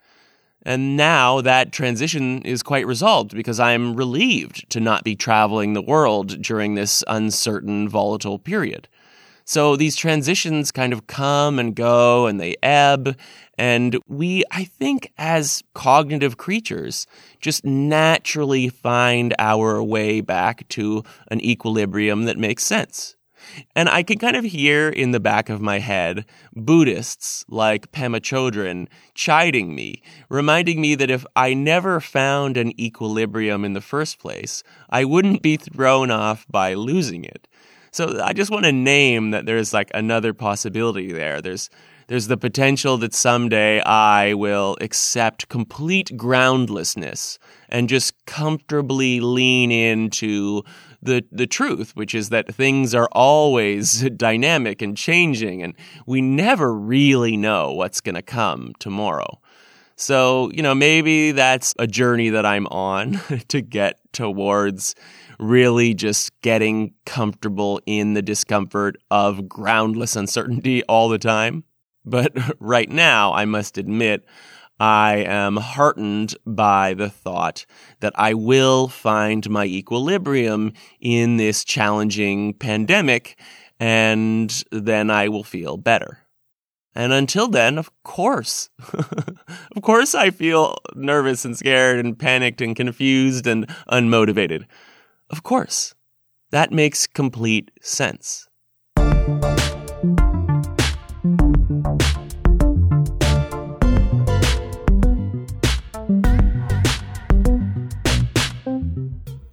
And 0.65 0.97
now 0.97 1.41
that 1.41 1.71
transition 1.71 2.41
is 2.41 2.63
quite 2.63 2.87
resolved 2.87 3.35
because 3.35 3.59
I'm 3.59 3.95
relieved 3.95 4.67
to 4.71 4.79
not 4.79 5.03
be 5.03 5.15
traveling 5.15 5.73
the 5.73 5.81
world 5.81 6.41
during 6.41 6.73
this 6.73 7.03
uncertain, 7.07 7.87
volatile 7.87 8.39
period. 8.39 8.87
So 9.47 9.75
these 9.75 9.95
transitions 9.95 10.71
kind 10.71 10.91
of 10.91 11.05
come 11.05 11.59
and 11.59 11.75
go 11.75 12.25
and 12.25 12.39
they 12.39 12.55
ebb. 12.63 13.15
And 13.59 13.99
we, 14.07 14.43
I 14.49 14.63
think, 14.63 15.13
as 15.19 15.61
cognitive 15.75 16.37
creatures, 16.37 17.05
just 17.39 17.63
naturally 17.63 18.69
find 18.69 19.35
our 19.37 19.83
way 19.83 20.21
back 20.21 20.67
to 20.69 21.03
an 21.29 21.41
equilibrium 21.45 22.23
that 22.23 22.39
makes 22.39 22.63
sense. 22.63 23.15
And 23.75 23.89
I 23.89 24.03
can 24.03 24.17
kind 24.17 24.35
of 24.35 24.43
hear 24.43 24.89
in 24.89 25.11
the 25.11 25.19
back 25.19 25.49
of 25.49 25.61
my 25.61 25.79
head 25.79 26.25
Buddhists 26.55 27.45
like 27.47 27.91
Pema 27.91 28.19
Chodron 28.19 28.87
chiding 29.13 29.75
me, 29.75 30.01
reminding 30.29 30.81
me 30.81 30.95
that 30.95 31.09
if 31.09 31.25
I 31.35 31.53
never 31.53 31.99
found 31.99 32.57
an 32.57 32.79
equilibrium 32.79 33.65
in 33.65 33.73
the 33.73 33.81
first 33.81 34.19
place, 34.19 34.63
I 34.89 35.05
wouldn't 35.05 35.41
be 35.41 35.57
thrown 35.57 36.11
off 36.11 36.45
by 36.49 36.73
losing 36.73 37.23
it. 37.23 37.47
So 37.91 38.21
I 38.21 38.33
just 38.33 38.51
want 38.51 38.65
to 38.65 38.73
name 38.73 39.31
that 39.31 39.45
there's 39.45 39.73
like 39.73 39.89
another 39.93 40.33
possibility 40.33 41.13
there. 41.13 41.41
There's 41.41 41.69
there's 42.07 42.27
the 42.27 42.37
potential 42.37 42.97
that 42.99 43.15
someday 43.15 43.81
I 43.81 44.35
will 44.35 44.77
accept 44.79 45.49
complete 45.49 46.15
groundlessness 46.15 47.39
and 47.69 47.89
just 47.89 48.25
comfortably 48.25 49.21
lean 49.21 49.71
into 49.71 50.63
the 51.05 51.25
the 51.31 51.47
truth, 51.47 51.95
which 51.95 52.13
is 52.13 52.29
that 52.29 52.53
things 52.53 52.93
are 52.93 53.09
always 53.11 54.01
dynamic 54.17 54.81
and 54.81 54.97
changing, 54.97 55.63
and 55.63 55.73
we 56.05 56.21
never 56.21 56.73
really 56.73 57.37
know 57.37 57.71
what's 57.71 58.01
going 58.01 58.15
to 58.15 58.21
come 58.21 58.73
tomorrow. 58.79 59.39
So, 59.97 60.51
you 60.51 60.61
know, 60.61 60.75
maybe 60.75 61.31
that's 61.31 61.73
a 61.79 61.87
journey 61.87 62.29
that 62.29 62.45
I'm 62.45 62.67
on 62.67 63.13
to 63.47 63.61
get 63.61 63.99
towards 64.11 64.93
really 65.39 65.93
just 65.93 66.31
getting 66.41 66.93
comfortable 67.05 67.79
in 67.85 68.13
the 68.13 68.21
discomfort 68.21 68.97
of 69.09 69.47
groundless 69.47 70.15
uncertainty 70.17 70.83
all 70.83 71.09
the 71.09 71.17
time. 71.17 71.63
But 72.03 72.33
right 72.59 72.89
now, 72.89 73.33
I 73.33 73.45
must 73.45 73.77
admit, 73.77 74.25
I 74.79 75.17
am 75.27 75.55
heartened 75.55 76.35
by 76.45 76.93
the 76.93 77.09
thought 77.09 77.65
that 78.01 78.13
I 78.15 78.33
will 78.33 78.87
find 78.87 79.49
my 79.49 79.65
equilibrium 79.65 80.73
in 80.99 81.37
this 81.37 81.63
challenging 81.63 82.53
pandemic, 82.53 83.39
and 83.79 84.63
then 84.71 85.09
I 85.09 85.29
will 85.29 85.43
feel 85.43 85.77
better. 85.77 86.19
And 86.93 87.11
until 87.11 87.47
then, 87.47 87.77
of 87.77 87.91
course, 88.03 88.69
of 89.75 89.81
course, 89.81 90.15
I 90.15 90.29
feel 90.29 90.77
nervous 90.93 91.45
and 91.45 91.57
scared 91.57 92.03
and 92.03 92.17
panicked 92.17 92.61
and 92.61 92.75
confused 92.75 93.47
and 93.47 93.67
unmotivated. 93.89 94.65
Of 95.29 95.43
course, 95.43 95.93
that 96.51 96.71
makes 96.71 97.07
complete 97.07 97.71
sense. 97.81 98.47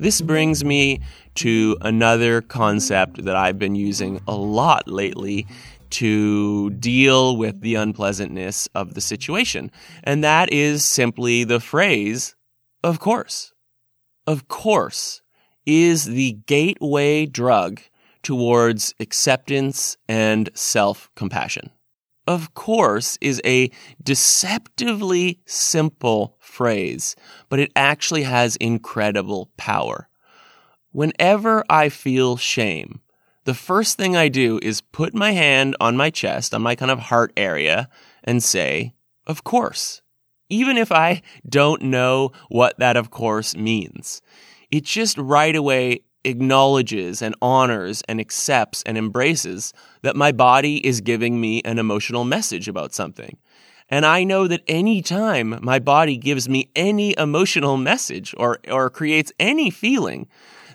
This 0.02 0.20
brings 0.20 0.64
me 0.64 1.00
to 1.36 1.76
another 1.80 2.40
concept 2.40 3.24
that 3.24 3.36
I've 3.36 3.60
been 3.60 3.76
using 3.76 4.20
a 4.26 4.34
lot 4.34 4.88
lately 4.88 5.46
to 5.90 6.70
deal 6.70 7.36
with 7.36 7.60
the 7.60 7.76
unpleasantness 7.76 8.68
of 8.74 8.94
the 8.94 9.00
situation. 9.00 9.70
And 10.02 10.24
that 10.24 10.52
is 10.52 10.84
simply 10.84 11.44
the 11.44 11.60
phrase, 11.60 12.34
of 12.82 12.98
course. 12.98 13.52
Of 14.26 14.48
course 14.48 15.22
is 15.66 16.06
the 16.06 16.32
gateway 16.46 17.26
drug 17.26 17.80
towards 18.24 18.94
acceptance 18.98 19.96
and 20.08 20.50
self 20.54 21.10
compassion. 21.14 21.70
Of 22.26 22.54
course 22.54 23.18
is 23.20 23.40
a 23.44 23.70
deceptively 24.02 25.40
simple 25.44 26.36
phrase, 26.38 27.16
but 27.48 27.58
it 27.58 27.72
actually 27.74 28.22
has 28.22 28.56
incredible 28.56 29.50
power. 29.56 30.08
Whenever 30.92 31.64
I 31.68 31.88
feel 31.88 32.36
shame, 32.36 33.00
the 33.44 33.54
first 33.54 33.96
thing 33.96 34.16
I 34.16 34.28
do 34.28 34.60
is 34.62 34.80
put 34.80 35.14
my 35.14 35.32
hand 35.32 35.74
on 35.80 35.96
my 35.96 36.10
chest, 36.10 36.54
on 36.54 36.62
my 36.62 36.76
kind 36.76 36.92
of 36.92 37.00
heart 37.00 37.32
area, 37.36 37.88
and 38.22 38.42
say, 38.42 38.94
Of 39.26 39.42
course. 39.42 40.00
Even 40.48 40.76
if 40.76 40.92
I 40.92 41.22
don't 41.48 41.82
know 41.82 42.30
what 42.48 42.78
that 42.78 42.96
of 42.96 43.10
course 43.10 43.56
means. 43.56 44.20
It 44.70 44.84
just 44.84 45.18
right 45.18 45.56
away 45.56 46.02
acknowledges 46.24 47.22
and 47.22 47.34
honors 47.42 48.02
and 48.08 48.20
accepts 48.20 48.82
and 48.84 48.96
embraces 48.96 49.72
that 50.02 50.16
my 50.16 50.32
body 50.32 50.86
is 50.86 51.00
giving 51.00 51.40
me 51.40 51.62
an 51.64 51.78
emotional 51.78 52.24
message 52.24 52.68
about 52.68 52.94
something. 52.94 53.36
And 53.88 54.06
I 54.06 54.24
know 54.24 54.46
that 54.48 54.62
anytime 54.66 55.58
my 55.62 55.78
body 55.78 56.16
gives 56.16 56.48
me 56.48 56.70
any 56.74 57.14
emotional 57.18 57.76
message 57.76 58.34
or, 58.38 58.58
or 58.70 58.88
creates 58.88 59.32
any 59.38 59.70
feeling, 59.70 60.28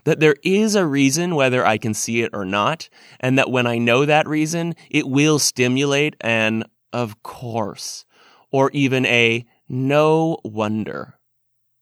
that 0.04 0.20
there 0.20 0.36
is 0.44 0.76
a 0.76 0.86
reason 0.86 1.36
whether 1.36 1.66
I 1.66 1.78
can 1.78 1.94
see 1.94 2.22
it 2.22 2.30
or 2.34 2.46
not, 2.46 2.90
and 3.20 3.38
that 3.38 3.50
when 3.50 3.68
I 3.68 3.78
know 3.78 4.06
that 4.06 4.28
reason, 4.28 4.76
it 4.90 5.08
will 5.08 5.40
stimulate 5.40 6.16
an 6.22 6.64
of 6.94 7.22
course, 7.24 8.06
or 8.52 8.72
even 8.72 9.06
a 9.06 9.46
no 9.68 10.40
wonder. 10.44 11.20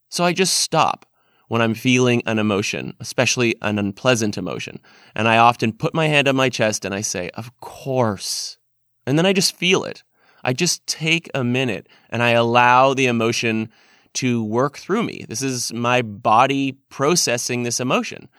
So 0.09 0.23
I 0.23 0.33
just 0.33 0.57
stop 0.57 1.05
when 1.47 1.61
I'm 1.61 1.73
feeling 1.73 2.21
an 2.25 2.39
emotion, 2.39 2.95
especially 2.99 3.55
an 3.61 3.79
unpleasant 3.79 4.37
emotion. 4.37 4.79
And 5.15 5.27
I 5.27 5.37
often 5.37 5.73
put 5.73 5.93
my 5.93 6.07
hand 6.07 6.27
on 6.27 6.35
my 6.35 6.49
chest 6.49 6.85
and 6.85 6.93
I 6.93 7.01
say, 7.01 7.29
Of 7.35 7.55
course. 7.59 8.57
And 9.05 9.17
then 9.17 9.25
I 9.25 9.33
just 9.33 9.55
feel 9.55 9.83
it. 9.83 10.03
I 10.43 10.53
just 10.53 10.85
take 10.87 11.29
a 11.33 11.43
minute 11.43 11.87
and 12.09 12.21
I 12.23 12.31
allow 12.31 12.93
the 12.93 13.07
emotion 13.07 13.69
to 14.13 14.43
work 14.43 14.77
through 14.77 15.03
me. 15.03 15.25
This 15.27 15.41
is 15.41 15.73
my 15.73 16.01
body 16.01 16.73
processing 16.89 17.63
this 17.63 17.79
emotion. 17.79 18.29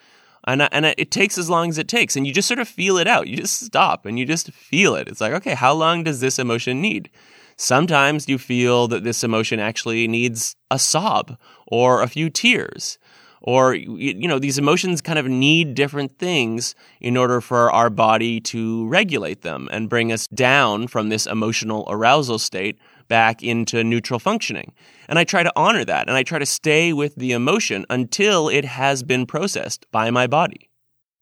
And, 0.45 0.63
I, 0.63 0.69
and 0.71 0.85
it 0.85 1.11
takes 1.11 1.37
as 1.37 1.49
long 1.49 1.69
as 1.69 1.77
it 1.77 1.87
takes. 1.87 2.15
And 2.15 2.25
you 2.25 2.33
just 2.33 2.47
sort 2.47 2.59
of 2.59 2.67
feel 2.67 2.97
it 2.97 3.07
out. 3.07 3.27
You 3.27 3.35
just 3.37 3.59
stop 3.61 4.05
and 4.05 4.17
you 4.17 4.25
just 4.25 4.51
feel 4.53 4.95
it. 4.95 5.07
It's 5.07 5.21
like, 5.21 5.33
okay, 5.33 5.53
how 5.53 5.73
long 5.73 6.03
does 6.03 6.21
this 6.21 6.39
emotion 6.39 6.81
need? 6.81 7.09
Sometimes 7.57 8.29
you 8.29 8.37
feel 8.37 8.87
that 8.87 9.03
this 9.03 9.23
emotion 9.23 9.59
actually 9.59 10.07
needs 10.07 10.55
a 10.69 10.77
sob 10.77 11.37
or 11.65 12.01
a 12.01 12.07
few 12.07 12.29
tears. 12.29 12.99
Or, 13.41 13.73
you 13.73 14.27
know, 14.27 14.39
these 14.39 14.57
emotions 14.57 15.01
kind 15.01 15.17
of 15.17 15.27
need 15.27 15.73
different 15.73 16.17
things 16.19 16.75
in 16.99 17.15
order 17.15 17.39
for 17.39 17.71
our 17.71 17.89
body 17.89 18.39
to 18.41 18.87
regulate 18.87 19.41
them 19.41 19.69
and 19.71 19.89
bring 19.89 20.11
us 20.11 20.27
down 20.27 20.87
from 20.87 21.09
this 21.09 21.25
emotional 21.25 21.85
arousal 21.87 22.39
state 22.39 22.77
back 23.07 23.41
into 23.41 23.83
neutral 23.83 24.19
functioning. 24.19 24.73
And 25.07 25.17
I 25.17 25.23
try 25.23 25.43
to 25.43 25.53
honor 25.55 25.85
that 25.85 26.07
and 26.07 26.17
I 26.17 26.23
try 26.23 26.39
to 26.39 26.45
stay 26.45 26.93
with 26.93 27.15
the 27.15 27.31
emotion 27.31 27.85
until 27.89 28.49
it 28.49 28.65
has 28.65 29.01
been 29.01 29.25
processed 29.25 29.85
by 29.91 30.11
my 30.11 30.27
body. 30.27 30.69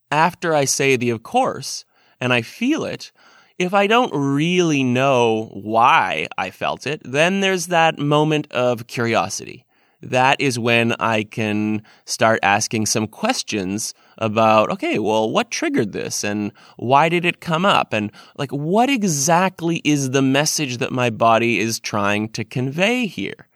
After 0.10 0.56
I 0.56 0.65
say 0.65 0.96
the 0.96 1.12
of 1.12 1.22
course 1.22 1.86
and 2.20 2.34
I 2.34 2.42
feel 2.42 2.86
it, 2.86 3.12
if 3.57 3.74
I 3.74 3.88
don't 3.88 4.12
really 4.13 4.83
know 4.83 5.50
why 5.53 6.27
I 6.38 6.50
felt 6.51 6.85
it, 6.85 7.01
then 7.05 7.39
there's 7.39 7.67
that 7.67 7.97
moment 7.97 8.51
of 8.51 8.88
curiosity. 8.88 9.65
that 10.01 10.39
is 10.39 10.59
when 10.59 10.93
I 11.00 11.24
can 11.24 11.81
start 12.05 12.39
asking 12.43 12.85
some 12.85 13.07
questions 13.07 13.93
about, 14.19 14.69
okay, 14.69 15.00
well, 15.00 15.29
what 15.31 15.50
triggered 15.50 15.93
this 15.93 16.24
and 16.24 16.51
why 16.77 17.09
did 17.09 17.25
it 17.25 17.41
come 17.41 17.65
up? 17.65 17.91
And 17.91 18.12
like, 18.38 18.51
what 18.51 18.89
exactly 18.89 19.81
is 19.83 20.12
the 20.12 20.21
message 20.21 20.77
that 20.77 20.91
my 20.91 21.09
body 21.09 21.59
is 21.59 21.79
trying 21.79 22.29
to 22.29 22.43
convey 22.43 23.07
here? 23.07 23.47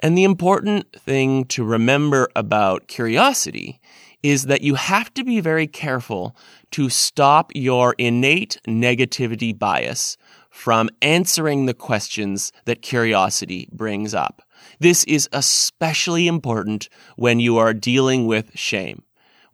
And 0.00 0.16
the 0.16 0.24
important 0.24 0.90
thing 0.92 1.44
to 1.46 1.64
remember 1.64 2.28
about 2.34 2.88
curiosity 2.88 3.80
is 4.24 4.44
that 4.44 4.62
you 4.62 4.74
have 4.74 5.12
to 5.12 5.22
be 5.22 5.38
very 5.38 5.66
careful 5.66 6.34
to 6.70 6.88
stop 6.88 7.52
your 7.54 7.94
innate 7.98 8.58
negativity 8.66 9.56
bias 9.56 10.16
from 10.48 10.88
answering 11.02 11.66
the 11.66 11.74
questions 11.74 12.50
that 12.64 12.80
curiosity 12.80 13.68
brings 13.70 14.14
up. 14.14 14.40
This 14.80 15.04
is 15.04 15.28
especially 15.32 16.26
important 16.26 16.88
when 17.16 17.38
you 17.38 17.58
are 17.58 17.74
dealing 17.74 18.26
with 18.26 18.50
shame. 18.54 19.02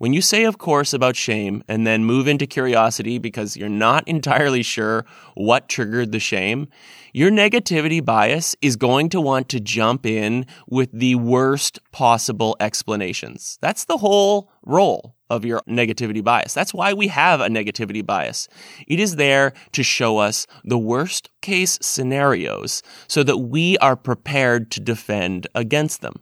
When 0.00 0.14
you 0.14 0.22
say, 0.22 0.44
of 0.44 0.56
course, 0.56 0.94
about 0.94 1.14
shame 1.14 1.62
and 1.68 1.86
then 1.86 2.06
move 2.06 2.26
into 2.26 2.46
curiosity 2.46 3.18
because 3.18 3.54
you're 3.54 3.68
not 3.68 4.08
entirely 4.08 4.62
sure 4.62 5.04
what 5.34 5.68
triggered 5.68 6.10
the 6.10 6.18
shame, 6.18 6.68
your 7.12 7.30
negativity 7.30 8.02
bias 8.02 8.56
is 8.62 8.76
going 8.76 9.10
to 9.10 9.20
want 9.20 9.50
to 9.50 9.60
jump 9.60 10.06
in 10.06 10.46
with 10.66 10.88
the 10.90 11.16
worst 11.16 11.80
possible 11.92 12.56
explanations. 12.60 13.58
That's 13.60 13.84
the 13.84 13.98
whole 13.98 14.50
role 14.64 15.16
of 15.28 15.44
your 15.44 15.60
negativity 15.68 16.24
bias. 16.24 16.54
That's 16.54 16.72
why 16.72 16.94
we 16.94 17.08
have 17.08 17.42
a 17.42 17.48
negativity 17.48 18.04
bias. 18.04 18.48
It 18.88 19.00
is 19.00 19.16
there 19.16 19.52
to 19.72 19.82
show 19.82 20.16
us 20.16 20.46
the 20.64 20.78
worst 20.78 21.28
case 21.42 21.78
scenarios 21.82 22.82
so 23.06 23.22
that 23.24 23.36
we 23.36 23.76
are 23.78 23.96
prepared 23.96 24.70
to 24.70 24.80
defend 24.80 25.46
against 25.54 26.00
them. 26.00 26.14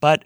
But 0.00 0.24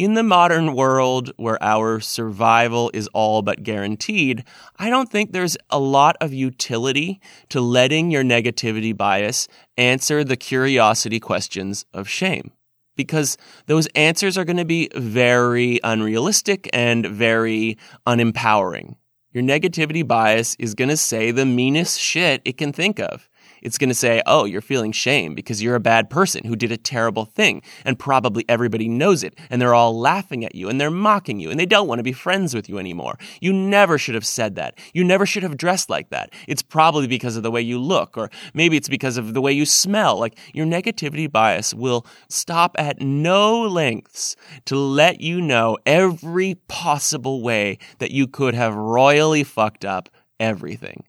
in 0.00 0.14
the 0.14 0.22
modern 0.22 0.74
world 0.74 1.30
where 1.36 1.62
our 1.62 2.00
survival 2.00 2.90
is 2.94 3.06
all 3.08 3.42
but 3.42 3.62
guaranteed, 3.62 4.42
I 4.78 4.88
don't 4.88 5.10
think 5.10 5.32
there's 5.32 5.58
a 5.68 5.78
lot 5.78 6.16
of 6.22 6.32
utility 6.32 7.20
to 7.50 7.60
letting 7.60 8.10
your 8.10 8.24
negativity 8.24 8.96
bias 8.96 9.46
answer 9.76 10.24
the 10.24 10.38
curiosity 10.38 11.20
questions 11.20 11.84
of 11.92 12.08
shame. 12.08 12.50
Because 12.96 13.36
those 13.66 13.88
answers 13.88 14.38
are 14.38 14.46
going 14.46 14.56
to 14.56 14.64
be 14.64 14.88
very 14.96 15.80
unrealistic 15.84 16.70
and 16.72 17.04
very 17.04 17.76
unempowering. 18.06 18.96
Your 19.32 19.44
negativity 19.44 20.06
bias 20.06 20.56
is 20.58 20.74
going 20.74 20.88
to 20.88 20.96
say 20.96 21.30
the 21.30 21.44
meanest 21.44 22.00
shit 22.00 22.40
it 22.46 22.56
can 22.56 22.72
think 22.72 22.98
of. 22.98 23.28
It's 23.62 23.78
going 23.78 23.88
to 23.88 23.94
say, 23.94 24.22
oh, 24.26 24.44
you're 24.44 24.60
feeling 24.60 24.92
shame 24.92 25.34
because 25.34 25.62
you're 25.62 25.74
a 25.74 25.80
bad 25.80 26.10
person 26.10 26.44
who 26.44 26.56
did 26.56 26.72
a 26.72 26.76
terrible 26.76 27.24
thing. 27.24 27.62
And 27.84 27.98
probably 27.98 28.44
everybody 28.48 28.88
knows 28.88 29.22
it. 29.22 29.38
And 29.50 29.60
they're 29.60 29.74
all 29.74 29.98
laughing 29.98 30.44
at 30.44 30.54
you 30.54 30.68
and 30.68 30.80
they're 30.80 30.90
mocking 30.90 31.40
you 31.40 31.50
and 31.50 31.58
they 31.58 31.66
don't 31.66 31.88
want 31.88 31.98
to 31.98 32.04
be 32.04 32.12
friends 32.12 32.54
with 32.54 32.68
you 32.68 32.78
anymore. 32.78 33.18
You 33.40 33.52
never 33.52 33.98
should 33.98 34.14
have 34.14 34.26
said 34.26 34.54
that. 34.56 34.78
You 34.92 35.04
never 35.04 35.26
should 35.26 35.42
have 35.42 35.56
dressed 35.56 35.90
like 35.90 36.10
that. 36.10 36.32
It's 36.48 36.62
probably 36.62 37.06
because 37.06 37.36
of 37.36 37.42
the 37.42 37.50
way 37.50 37.60
you 37.60 37.78
look, 37.78 38.16
or 38.16 38.30
maybe 38.54 38.76
it's 38.76 38.88
because 38.88 39.16
of 39.16 39.34
the 39.34 39.40
way 39.40 39.52
you 39.52 39.66
smell. 39.66 40.18
Like 40.18 40.38
your 40.52 40.66
negativity 40.66 41.30
bias 41.30 41.74
will 41.74 42.06
stop 42.28 42.76
at 42.78 43.00
no 43.00 43.62
lengths 43.62 44.36
to 44.66 44.76
let 44.76 45.20
you 45.20 45.40
know 45.40 45.78
every 45.86 46.56
possible 46.68 47.42
way 47.42 47.78
that 47.98 48.10
you 48.10 48.26
could 48.26 48.54
have 48.54 48.74
royally 48.74 49.44
fucked 49.44 49.84
up 49.84 50.08
everything. 50.38 51.04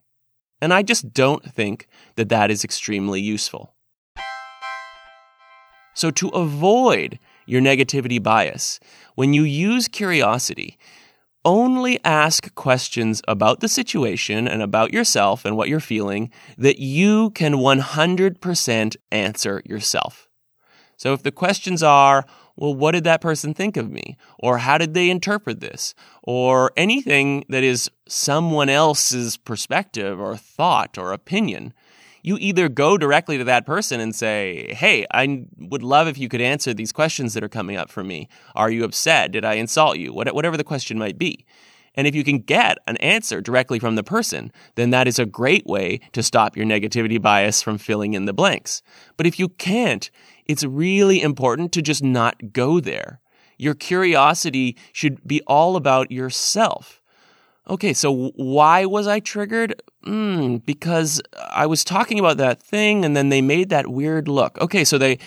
And 0.62 0.74
I 0.74 0.84
just 0.84 1.13
don't 1.13 1.44
think 1.51 1.88
that 2.15 2.30
that 2.30 2.51
is 2.51 2.63
extremely 2.63 3.20
useful. 3.20 3.74
So, 5.94 6.12
to 6.12 6.30
avoid 6.30 7.20
your 7.46 7.62
negativity 7.62 8.22
bias, 8.22 8.80
when 9.15 9.34
you 9.34 9.44
use 9.44 9.88
curiosity, 9.88 10.77
only 11.44 12.00
ask 12.06 12.53
questions 12.56 13.22
about 13.27 13.60
the 13.60 13.68
situation 13.68 14.48
and 14.48 14.62
about 14.62 14.94
yourself 14.94 15.44
and 15.44 15.58
what 15.58 15.68
you're 15.68 15.80
feeling 15.80 16.32
that 16.58 16.80
you 16.80 17.32
can 17.32 17.56
100% 17.56 18.96
answer 19.12 19.62
yourself. 19.65 20.30
So, 20.96 21.13
if 21.13 21.24
the 21.24 21.32
questions 21.32 21.82
are, 21.82 22.25
well, 22.62 22.75
what 22.75 22.91
did 22.91 23.06
that 23.06 23.22
person 23.22 23.56
think 23.56 23.75
of 23.75 23.89
me? 23.89 24.15
Or 24.38 24.60
how 24.60 24.77
did 24.77 24.94
they 24.94 25.10
interpret 25.10 25.62
this? 25.62 25.96
Or 26.22 26.72
anything 26.77 27.44
that 27.50 27.63
is 27.63 27.89
someone 28.08 28.70
else's 28.70 29.36
perspective 29.36 30.20
or 30.20 30.38
thought 30.38 30.96
or 30.96 31.12
opinion. 31.12 31.74
You 32.22 32.38
either 32.40 32.70
go 32.70 33.00
directly 33.00 33.40
to 33.40 33.44
that 33.46 33.66
person 33.66 34.00
and 34.00 34.14
say, 34.14 34.75
Hey, 34.75 35.07
I 35.12 35.46
would 35.57 35.81
love 35.81 36.07
if 36.07 36.20
you 36.20 36.29
could 36.29 36.40
answer 36.40 36.72
these 36.72 36.92
questions 36.92 37.33
that 37.33 37.44
are 37.44 37.50
coming 37.50 37.77
up 37.77 37.90
for 37.90 38.03
me. 38.03 38.29
Are 38.53 38.70
you 38.70 38.83
upset? 38.83 39.31
Did 39.31 39.44
I 39.44 39.53
insult 39.53 39.98
you? 39.98 40.14
Whatever 40.14 40.55
the 40.55 40.64
question 40.64 41.00
might 41.00 41.18
be. 41.18 41.48
And 41.96 42.07
if 42.07 42.16
you 42.16 42.24
can 42.24 42.40
get 42.40 42.77
an 42.88 42.98
answer 42.98 43.42
directly 43.42 43.79
from 43.79 43.96
the 43.96 44.03
person, 44.03 44.51
then 44.75 44.92
that 44.92 45.07
is 45.07 45.20
a 45.20 45.25
great 45.25 45.66
way 45.66 46.00
to 46.14 46.24
stop 46.24 46.55
your 46.55 46.66
negativity 46.66 47.22
bias 47.22 47.62
from 47.62 47.77
filling 47.77 48.14
in 48.14 48.25
the 48.25 48.33
blanks. 48.33 48.81
But 49.18 49.27
if 49.27 49.40
you 49.40 49.50
can't, 49.50 50.09
it's 50.51 50.64
really 50.64 51.22
important 51.22 51.72
to 51.74 51.81
just 51.81 52.03
not 52.03 52.53
go 52.53 52.79
there. 52.79 53.22
Your 53.57 53.74
curiosity 53.74 54.75
should 54.92 55.25
be 55.25 55.42
all 55.48 55.75
about 55.75 56.11
yourself. 56.11 57.01
Okay, 57.70 57.94
so 57.94 58.31
why 58.35 58.85
was 58.85 59.07
I 59.07 59.20
triggered? 59.20 59.81
Mm, 60.05 60.66
because 60.66 61.22
I 61.51 61.68
was 61.68 61.83
talking 61.83 62.20
about 62.20 62.37
that 62.37 62.61
thing 62.61 63.05
and 63.05 63.16
then 63.16 63.29
they 63.29 63.42
made 63.42 63.70
that 63.70 63.87
weird 63.87 64.27
look. 64.27 64.59
Okay, 64.59 64.83
so 64.83 64.98
they 64.98 65.20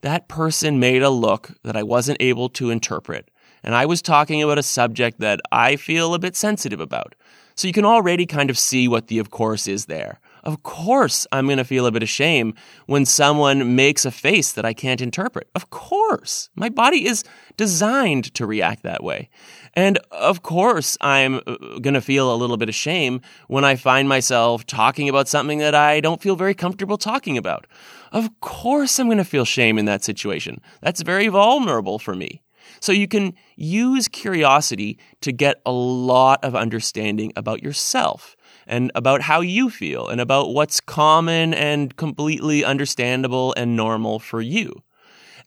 that 0.00 0.26
person 0.26 0.80
made 0.80 1.02
a 1.02 1.10
look 1.10 1.50
that 1.62 1.76
I 1.76 1.84
wasn't 1.84 2.20
able 2.20 2.48
to 2.50 2.70
interpret. 2.70 3.30
And 3.62 3.74
I 3.74 3.86
was 3.86 4.02
talking 4.02 4.42
about 4.42 4.58
a 4.58 4.62
subject 4.62 5.20
that 5.20 5.40
I 5.52 5.76
feel 5.76 6.14
a 6.14 6.18
bit 6.18 6.34
sensitive 6.34 6.80
about. 6.80 7.14
So 7.54 7.68
you 7.68 7.72
can 7.72 7.84
already 7.84 8.26
kind 8.26 8.50
of 8.50 8.58
see 8.58 8.88
what 8.88 9.06
the 9.06 9.18
of 9.18 9.30
course 9.30 9.68
is 9.68 9.86
there. 9.86 10.18
Of 10.42 10.64
course, 10.64 11.26
I'm 11.30 11.46
going 11.46 11.58
to 11.58 11.64
feel 11.64 11.86
a 11.86 11.92
bit 11.92 12.02
of 12.02 12.08
shame 12.08 12.54
when 12.86 13.04
someone 13.04 13.76
makes 13.76 14.04
a 14.04 14.10
face 14.10 14.52
that 14.52 14.64
I 14.64 14.72
can't 14.72 15.00
interpret. 15.00 15.48
Of 15.54 15.70
course, 15.70 16.50
my 16.56 16.68
body 16.68 17.06
is 17.06 17.22
designed 17.56 18.34
to 18.34 18.46
react 18.46 18.82
that 18.82 19.04
way. 19.04 19.28
And 19.74 19.98
of 20.10 20.42
course, 20.42 20.98
I'm 21.00 21.36
uh, 21.46 21.78
going 21.80 21.94
to 21.94 22.00
feel 22.00 22.34
a 22.34 22.36
little 22.36 22.56
bit 22.56 22.68
of 22.68 22.74
shame 22.74 23.20
when 23.46 23.64
I 23.64 23.76
find 23.76 24.08
myself 24.08 24.66
talking 24.66 25.08
about 25.08 25.28
something 25.28 25.58
that 25.58 25.74
I 25.74 26.00
don't 26.00 26.20
feel 26.20 26.36
very 26.36 26.54
comfortable 26.54 26.98
talking 26.98 27.38
about. 27.38 27.66
Of 28.10 28.40
course, 28.40 28.98
I'm 28.98 29.06
going 29.06 29.18
to 29.18 29.24
feel 29.24 29.44
shame 29.44 29.78
in 29.78 29.84
that 29.84 30.02
situation. 30.02 30.60
That's 30.82 31.02
very 31.02 31.28
vulnerable 31.28 31.98
for 31.98 32.14
me. 32.14 32.42
So 32.80 32.90
you 32.92 33.06
can 33.06 33.34
use 33.56 34.08
curiosity 34.08 34.98
to 35.20 35.32
get 35.32 35.60
a 35.64 35.72
lot 35.72 36.44
of 36.44 36.56
understanding 36.56 37.32
about 37.36 37.62
yourself 37.62 38.36
and 38.66 38.90
about 38.94 39.22
how 39.22 39.40
you 39.40 39.70
feel 39.70 40.08
and 40.08 40.20
about 40.20 40.54
what's 40.54 40.80
common 40.80 41.54
and 41.54 41.96
completely 41.96 42.64
understandable 42.64 43.54
and 43.56 43.76
normal 43.76 44.18
for 44.18 44.40
you. 44.40 44.82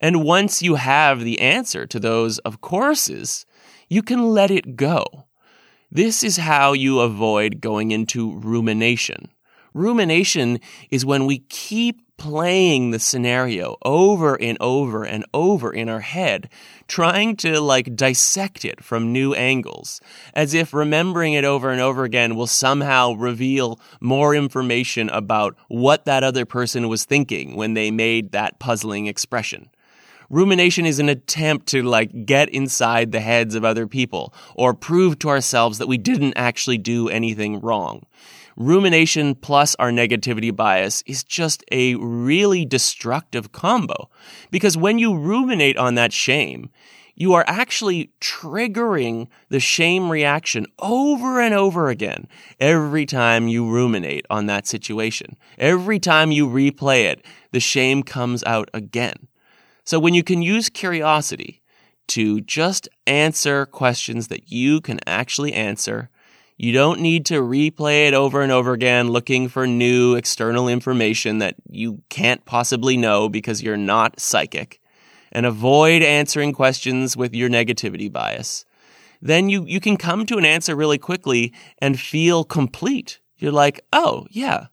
And 0.01 0.23
once 0.23 0.62
you 0.62 0.75
have 0.75 1.21
the 1.21 1.39
answer 1.39 1.86
to 1.88 1.99
those 1.99 2.39
of 2.39 2.62
courses, 2.62 3.45
you 3.89 4.01
can 4.01 4.23
let 4.23 4.51
it 4.51 4.75
go. 4.75 5.06
This 5.91 6.23
is 6.23 6.38
how 6.38 6.73
you 6.73 6.99
avoid 6.99 7.62
going 7.62 7.91
into 7.91 8.38
rumination. 8.39 9.30
Rumination 9.73 10.60
is 10.89 11.06
when 11.06 11.25
we 11.25 11.39
keep 11.39 12.05
playing 12.17 12.91
the 12.91 12.99
scenario 12.99 13.78
over 13.84 14.39
and 14.41 14.58
over 14.62 15.04
and 15.04 15.25
over 15.34 15.71
in 15.73 15.89
our 15.89 15.99
head, 15.99 16.49
trying 16.88 17.36
to 17.38 17.60
like 17.60 17.95
dissect 17.95 18.65
it 18.65 18.84
from 18.84 19.12
new 19.12 19.34
angles, 19.34 20.01
as 20.34 20.54
if 20.54 20.73
remembering 20.73 21.34
it 21.34 21.43
over 21.43 21.71
and 21.71 21.82
over 21.82 22.04
again 22.04 22.36
will 22.36 22.47
somehow 22.47 23.13
reveal 23.13 23.80
more 23.99 24.36
information 24.36 25.10
about 25.10 25.56
what 25.67 26.06
that 26.06 26.23
other 26.23 26.45
person 26.45 26.88
was 26.88 27.06
thinking 27.06 27.56
when 27.56 27.73
they 27.73 27.91
made 27.91 28.32
that 28.32 28.60
puzzling 28.60 29.08
expression. 29.08 29.69
Rumination 30.30 30.86
is 30.86 30.99
an 30.99 31.10
attempt 31.10 31.67
to 31.67 31.84
like 31.84 32.25
get 32.25 32.49
inside 32.49 33.12
the 33.12 33.19
heads 33.19 33.54
of 33.54 33.63
other 33.63 33.86
people 33.86 34.34
or 34.56 34.73
prove 34.73 35.19
to 35.19 35.30
ourselves 35.30 35.78
that 35.78 35.88
we 35.88 35.97
didn't 35.97 36.34
actually 36.36 36.80
do 36.80 37.10
anything 37.10 37.60
wrong 37.60 38.06
rumination 38.56 39.36
plus 39.36 39.76
our 39.76 39.91
negativity 39.91 40.56
bias 40.56 41.04
is 41.06 41.24
just 41.24 41.63
a 41.72 41.96
really 41.96 42.65
destructive 42.65 43.52
combo. 43.52 44.10
Because 44.52 44.78
when 44.78 44.98
you 44.98 45.18
ruminate 45.18 45.78
on 45.78 45.96
that 45.96 46.13
shame, 46.13 46.70
you 47.15 47.34
are 47.34 47.46
actually 47.48 48.12
triggering 48.20 49.28
the 49.50 49.60
shame 49.60 50.10
reaction 50.10 50.68
over 50.80 51.39
and 51.39 51.54
over 51.54 51.89
again 51.89 52.28
every 52.60 53.06
time 53.06 53.48
you 53.48 53.70
ruminate 53.70 54.26
on 54.30 54.48
that 54.48 54.68
situation. 54.68 55.38
Every 55.58 55.98
time 55.98 56.32
you 56.32 56.48
replay 56.48 57.06
it, 57.06 57.26
the 57.52 57.62
shame 57.62 58.04
comes 58.04 58.44
out 58.44 58.70
again. 58.74 59.28
So 59.86 59.98
when 60.00 60.13
you 60.13 60.24
can 60.24 60.41
use 60.41 60.68
curiosity 60.68 61.62
to 62.08 62.41
just 62.41 62.89
answer 63.08 63.65
questions 63.65 64.28
that 64.28 64.52
you 64.52 64.82
can 64.82 65.00
actually 65.08 65.54
answer 65.54 66.10
you 66.58 66.72
don't 66.72 67.02
need 67.02 67.26
to 67.26 67.41
replay 67.41 68.08
it 68.08 68.13
over 68.13 68.41
and 68.41 68.52
over 68.52 68.74
again 68.74 69.10
looking 69.10 69.50
for 69.50 69.68
new 69.68 70.15
external 70.15 70.68
information 70.68 71.39
that 71.39 71.56
you 71.70 72.02
can't 72.10 72.46
possibly 72.46 72.96
know 72.96 73.28
because 73.28 73.62
you're 73.62 73.78
not 73.78 74.20
psychic. 74.20 74.80
and 75.32 75.46
avoid 75.46 76.02
answering 76.02 76.54
questions 76.54 77.18
with 77.18 77.36
your 77.36 77.50
negativity 77.50 78.10
bias, 78.10 78.63
then 79.22 79.50
you, 79.50 79.65
you 79.65 79.82
can 79.82 79.98
come 79.98 80.26
to 80.26 80.38
an 80.38 80.46
answer 80.46 80.76
really 80.78 80.98
quickly 80.98 81.52
and 81.80 82.00
feel 82.00 82.46
complete. 82.46 83.20
You're 83.38 83.52
like, 83.52 83.82
oh, 83.91 84.28
yeah, 84.32 84.68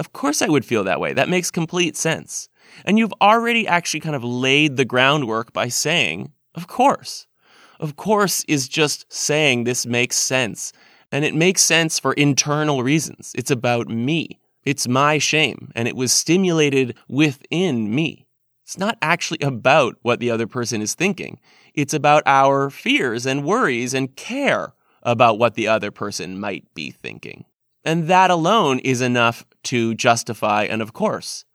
of 0.00 0.14
course 0.14 0.40
I 0.40 0.48
would 0.48 0.64
feel 0.64 0.84
that 0.84 1.00
way. 1.00 1.12
That 1.12 1.28
makes 1.28 1.50
complete 1.50 1.98
sense. 1.98 2.48
And 2.86 2.98
you've 2.98 3.12
already 3.20 3.66
actually 3.68 4.00
kind 4.00 4.16
of 4.16 4.24
laid 4.24 4.76
the 4.76 4.86
groundwork 4.86 5.52
by 5.52 5.68
saying, 5.68 6.32
of 6.54 6.66
course. 6.66 7.26
Of 7.78 7.96
course 7.96 8.42
is 8.48 8.68
just 8.68 9.12
saying 9.12 9.64
this 9.64 9.84
makes 9.84 10.16
sense. 10.16 10.72
And 11.16 11.24
it 11.24 11.34
makes 11.34 11.62
sense 11.62 11.98
for 11.98 12.12
internal 12.12 12.82
reasons. 12.82 13.32
It's 13.34 13.50
about 13.50 13.88
me. 13.88 14.38
It's 14.66 14.86
my 14.86 15.16
shame. 15.16 15.72
And 15.74 15.88
it 15.88 15.96
was 15.96 16.12
stimulated 16.12 16.94
within 17.08 17.94
me. 17.94 18.26
It's 18.64 18.76
not 18.76 18.98
actually 19.00 19.38
about 19.40 19.96
what 20.02 20.20
the 20.20 20.30
other 20.30 20.46
person 20.46 20.82
is 20.82 20.92
thinking. 20.94 21.40
It's 21.72 21.94
about 21.94 22.22
our 22.26 22.68
fears 22.68 23.24
and 23.24 23.46
worries 23.46 23.94
and 23.94 24.14
care 24.14 24.74
about 25.02 25.38
what 25.38 25.54
the 25.54 25.66
other 25.66 25.90
person 25.90 26.38
might 26.38 26.66
be 26.74 26.90
thinking. 26.90 27.46
And 27.82 28.08
that 28.08 28.30
alone 28.30 28.78
is 28.80 29.00
enough 29.00 29.46
to 29.62 29.94
justify 29.94 30.64
and 30.64 30.82
of 30.82 30.92
course. 30.92 31.46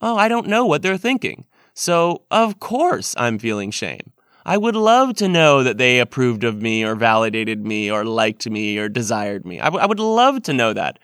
Oh, 0.00 0.16
I 0.16 0.26
don't 0.26 0.48
know 0.48 0.66
what 0.66 0.82
they're 0.82 0.98
thinking. 0.98 1.46
So, 1.74 2.24
of 2.32 2.58
course, 2.58 3.14
I'm 3.16 3.38
feeling 3.38 3.70
shame. 3.70 4.10
I 4.48 4.56
would 4.56 4.76
love 4.76 5.14
to 5.16 5.28
know 5.28 5.64
that 5.64 5.76
they 5.76 5.98
approved 5.98 6.44
of 6.44 6.62
me 6.62 6.84
or 6.84 6.94
validated 6.94 7.66
me 7.66 7.90
or 7.90 8.04
liked 8.04 8.48
me 8.48 8.78
or 8.78 8.88
desired 8.88 9.44
me. 9.44 9.58
I, 9.58 9.64
w- 9.64 9.82
I 9.82 9.86
would 9.86 9.98
love 9.98 10.44
to 10.44 10.52
know 10.52 10.72
that. 10.72 11.00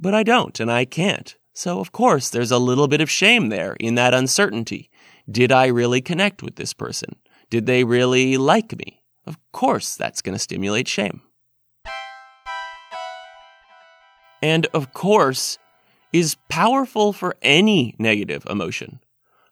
But 0.00 0.14
I 0.14 0.22
don't 0.22 0.60
and 0.60 0.70
I 0.70 0.84
can't. 0.84 1.36
So, 1.52 1.80
of 1.80 1.90
course, 1.90 2.30
there's 2.30 2.52
a 2.52 2.58
little 2.58 2.86
bit 2.86 3.00
of 3.00 3.10
shame 3.10 3.48
there 3.48 3.74
in 3.80 3.96
that 3.96 4.14
uncertainty. 4.14 4.90
Did 5.28 5.50
I 5.50 5.66
really 5.66 6.00
connect 6.00 6.40
with 6.40 6.54
this 6.54 6.72
person? 6.72 7.16
Did 7.50 7.66
they 7.66 7.82
really 7.82 8.36
like 8.36 8.78
me? 8.78 9.02
Of 9.26 9.38
course, 9.50 9.96
that's 9.96 10.22
going 10.22 10.36
to 10.36 10.38
stimulate 10.38 10.86
shame. 10.86 11.22
And 14.40 14.66
of 14.72 14.92
course, 14.92 15.58
is 16.12 16.36
powerful 16.48 17.12
for 17.12 17.34
any 17.42 17.96
negative 17.98 18.46
emotion. 18.48 19.00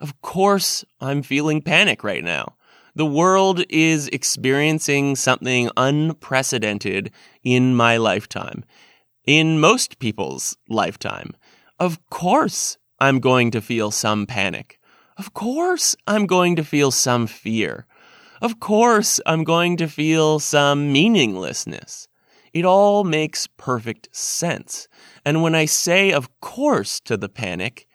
Of 0.00 0.22
course, 0.22 0.84
I'm 1.00 1.22
feeling 1.22 1.60
panic 1.60 2.04
right 2.04 2.22
now. 2.22 2.54
The 2.96 3.04
world 3.04 3.62
is 3.68 4.08
experiencing 4.08 5.16
something 5.16 5.68
unprecedented 5.76 7.10
in 7.44 7.74
my 7.76 7.98
lifetime, 7.98 8.64
in 9.26 9.60
most 9.60 9.98
people's 9.98 10.56
lifetime. 10.70 11.36
Of 11.78 12.00
course, 12.08 12.78
I'm 12.98 13.20
going 13.20 13.50
to 13.50 13.60
feel 13.60 13.90
some 13.90 14.24
panic. 14.24 14.80
Of 15.18 15.34
course, 15.34 15.94
I'm 16.06 16.24
going 16.24 16.56
to 16.56 16.64
feel 16.64 16.90
some 16.90 17.26
fear. 17.26 17.84
Of 18.40 18.60
course, 18.60 19.20
I'm 19.26 19.44
going 19.44 19.76
to 19.76 19.88
feel 19.88 20.38
some 20.38 20.90
meaninglessness. 20.90 22.08
It 22.54 22.64
all 22.64 23.04
makes 23.04 23.46
perfect 23.58 24.08
sense. 24.16 24.88
And 25.22 25.42
when 25.42 25.54
I 25.54 25.66
say, 25.66 26.12
of 26.12 26.30
course, 26.40 27.00
to 27.00 27.18
the 27.18 27.28
panic, 27.28 27.86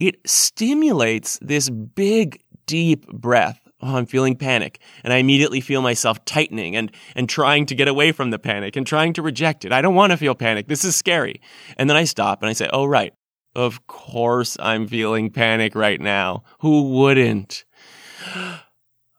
it 0.00 0.16
stimulates 0.26 1.38
this 1.40 1.70
big, 1.70 2.42
deep 2.66 3.06
breath 3.06 3.60
oh, 3.84 3.96
I'm 3.96 4.06
feeling 4.06 4.36
panic. 4.36 4.80
And 5.04 5.12
I 5.12 5.18
immediately 5.18 5.60
feel 5.60 5.82
myself 5.82 6.24
tightening 6.24 6.74
and, 6.74 6.90
and 7.14 7.28
trying 7.28 7.66
to 7.66 7.74
get 7.74 7.86
away 7.86 8.12
from 8.12 8.30
the 8.30 8.38
panic 8.38 8.76
and 8.76 8.86
trying 8.86 9.12
to 9.14 9.22
reject 9.22 9.64
it. 9.64 9.72
I 9.72 9.82
don't 9.82 9.94
want 9.94 10.12
to 10.12 10.16
feel 10.16 10.34
panic. 10.34 10.68
This 10.68 10.84
is 10.84 10.96
scary. 10.96 11.40
And 11.76 11.88
then 11.88 11.96
I 11.96 12.04
stop 12.04 12.42
and 12.42 12.48
I 12.48 12.54
say, 12.54 12.68
oh, 12.72 12.86
right. 12.86 13.12
Of 13.54 13.86
course 13.86 14.56
I'm 14.58 14.88
feeling 14.88 15.30
panic 15.30 15.76
right 15.76 16.00
now. 16.00 16.42
Who 16.60 16.94
wouldn't? 16.94 17.64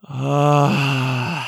By 0.10 1.46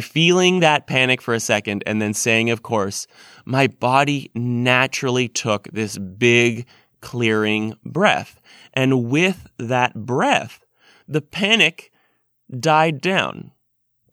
feeling 0.00 0.60
that 0.60 0.86
panic 0.86 1.22
for 1.22 1.32
a 1.32 1.40
second 1.40 1.82
and 1.86 2.02
then 2.02 2.12
saying, 2.12 2.50
of 2.50 2.62
course, 2.62 3.06
my 3.46 3.68
body 3.68 4.30
naturally 4.34 5.28
took 5.28 5.68
this 5.72 5.96
big 5.96 6.66
clearing 7.00 7.74
breath. 7.84 8.38
And 8.74 9.08
with 9.08 9.46
that 9.58 9.94
breath, 9.94 10.59
the 11.10 11.20
panic 11.20 11.90
died 12.58 13.00
down. 13.00 13.50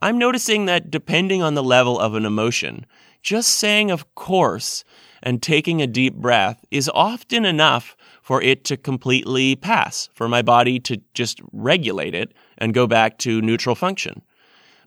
I'm 0.02 0.18
noticing 0.18 0.66
that 0.66 0.90
depending 0.90 1.44
on 1.44 1.54
the 1.54 1.64
level 1.64 2.00
of 2.00 2.16
an 2.16 2.26
emotion, 2.26 2.88
just 3.22 3.50
saying 3.50 3.92
of 3.92 4.16
course 4.16 4.84
and 5.22 5.42
taking 5.42 5.82
a 5.82 5.88
deep 5.88 6.16
breath 6.16 6.66
is 6.72 6.90
often 6.94 7.46
enough 7.46 7.96
for 8.22 8.42
it 8.42 8.64
to 8.66 8.78
completely 8.78 9.56
pass, 9.56 10.10
for 10.14 10.28
my 10.28 10.42
body 10.42 10.80
to 10.82 11.02
just 11.14 11.40
regulate 11.52 12.16
it 12.16 12.34
and 12.58 12.74
go 12.74 12.88
back 12.88 13.18
to 13.20 13.42
neutral 13.42 13.76
function. 13.76 14.24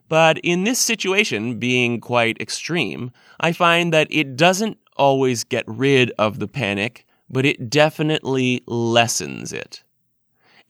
But 0.09 0.38
in 0.38 0.64
this 0.64 0.81
situation, 0.81 1.61
being 1.61 2.01
quite 2.01 2.40
extreme, 2.40 3.12
I 3.38 3.53
find 3.53 3.92
that 3.92 4.09
it 4.11 4.37
doesn't 4.37 4.79
always 4.96 5.44
get 5.44 5.64
rid 5.68 6.11
of 6.18 6.40
the 6.40 6.49
panic, 6.49 7.07
but 7.29 7.46
it 7.46 7.70
definitely 7.70 8.62
lessens 8.66 9.53
it. 9.53 9.85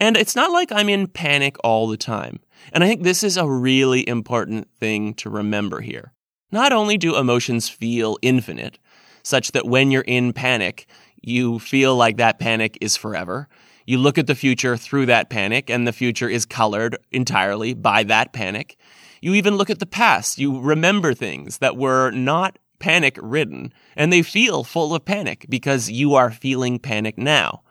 And 0.00 0.16
it's 0.16 0.34
not 0.34 0.50
like 0.50 0.72
I'm 0.72 0.88
in 0.88 1.06
panic 1.06 1.56
all 1.62 1.86
the 1.86 1.98
time. 1.98 2.40
And 2.72 2.82
I 2.82 2.88
think 2.88 3.02
this 3.02 3.22
is 3.22 3.36
a 3.36 3.48
really 3.48 4.08
important 4.08 4.68
thing 4.78 5.12
to 5.14 5.28
remember 5.28 5.82
here. 5.82 6.12
Not 6.50 6.72
only 6.72 6.96
do 6.96 7.16
emotions 7.16 7.68
feel 7.68 8.16
infinite, 8.22 8.78
such 9.22 9.52
that 9.52 9.66
when 9.66 9.90
you're 9.90 10.02
in 10.02 10.32
panic, 10.32 10.86
you 11.20 11.58
feel 11.58 11.94
like 11.94 12.16
that 12.16 12.38
panic 12.38 12.78
is 12.80 12.96
forever. 12.96 13.46
You 13.86 13.98
look 13.98 14.16
at 14.16 14.26
the 14.26 14.34
future 14.34 14.76
through 14.76 15.06
that 15.06 15.30
panic, 15.30 15.68
and 15.68 15.86
the 15.86 15.92
future 15.92 16.28
is 16.28 16.46
colored 16.46 16.96
entirely 17.12 17.74
by 17.74 18.02
that 18.04 18.32
panic. 18.32 18.76
You 19.20 19.34
even 19.34 19.56
look 19.56 19.68
at 19.68 19.80
the 19.80 19.86
past. 19.86 20.38
You 20.38 20.60
remember 20.60 21.12
things 21.12 21.58
that 21.58 21.76
were 21.76 22.10
not 22.10 22.58
panic 22.78 23.18
ridden, 23.20 23.72
and 23.96 24.12
they 24.12 24.22
feel 24.22 24.64
full 24.64 24.94
of 24.94 25.04
panic 25.04 25.44
because 25.48 25.90
you 25.90 26.14
are 26.14 26.30
feeling 26.30 26.78
panic 26.78 27.18
now. 27.18 27.62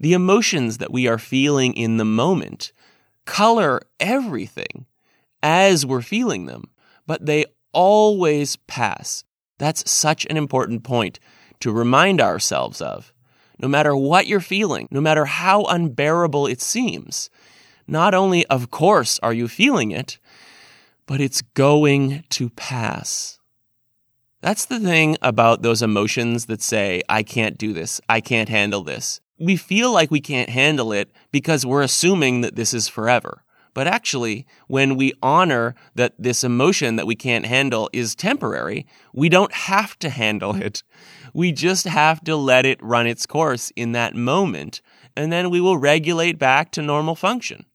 The 0.00 0.12
emotions 0.12 0.78
that 0.78 0.92
we 0.92 1.06
are 1.06 1.18
feeling 1.18 1.74
in 1.74 1.96
the 1.96 2.04
moment 2.04 2.72
color 3.24 3.80
everything 4.00 4.86
as 5.42 5.84
we're 5.84 6.02
feeling 6.02 6.46
them, 6.46 6.64
but 7.06 7.26
they 7.26 7.44
always 7.72 8.56
pass. 8.56 9.24
That's 9.58 9.90
such 9.90 10.26
an 10.26 10.36
important 10.36 10.84
point 10.84 11.20
to 11.60 11.72
remind 11.72 12.20
ourselves 12.20 12.80
of. 12.80 13.12
No 13.58 13.68
matter 13.68 13.94
what 13.94 14.26
you're 14.26 14.40
feeling, 14.40 14.88
no 14.90 15.00
matter 15.00 15.26
how 15.26 15.64
unbearable 15.64 16.46
it 16.46 16.60
seems, 16.60 17.30
not 17.86 18.14
only, 18.14 18.46
of 18.46 18.70
course, 18.70 19.18
are 19.22 19.32
you 19.32 19.46
feeling 19.46 19.90
it, 19.90 20.18
but 21.06 21.20
it's 21.20 21.42
going 21.42 22.24
to 22.30 22.50
pass. 22.50 23.38
That's 24.40 24.64
the 24.64 24.80
thing 24.80 25.16
about 25.22 25.62
those 25.62 25.82
emotions 25.82 26.46
that 26.46 26.62
say, 26.62 27.02
I 27.08 27.22
can't 27.22 27.56
do 27.56 27.72
this, 27.72 28.00
I 28.08 28.20
can't 28.20 28.48
handle 28.48 28.82
this 28.82 29.20
we 29.38 29.56
feel 29.56 29.92
like 29.92 30.10
we 30.10 30.20
can't 30.20 30.50
handle 30.50 30.92
it 30.92 31.10
because 31.32 31.66
we're 31.66 31.82
assuming 31.82 32.40
that 32.42 32.56
this 32.56 32.72
is 32.72 32.88
forever. 32.88 33.42
But 33.74 33.88
actually, 33.88 34.46
when 34.68 34.94
we 34.96 35.12
honor 35.20 35.74
that 35.96 36.14
this 36.16 36.44
emotion 36.44 36.94
that 36.96 37.08
we 37.08 37.16
can't 37.16 37.44
handle 37.44 37.90
is 37.92 38.14
temporary, 38.14 38.86
we 39.12 39.28
don't 39.28 39.52
have 39.52 39.98
to 39.98 40.08
handle 40.08 40.54
it. 40.62 40.82
We 41.34 41.50
just 41.50 41.84
have 41.84 42.22
to 42.24 42.36
let 42.36 42.64
it 42.64 42.82
run 42.82 43.08
its 43.08 43.26
course 43.26 43.72
in 43.74 43.92
that 43.92 44.14
moment, 44.14 44.80
and 45.16 45.32
then 45.32 45.50
we 45.50 45.60
will 45.60 45.76
regulate 45.76 46.38
back 46.38 46.70
to 46.72 46.82
normal 46.82 47.16
function. 47.16 47.66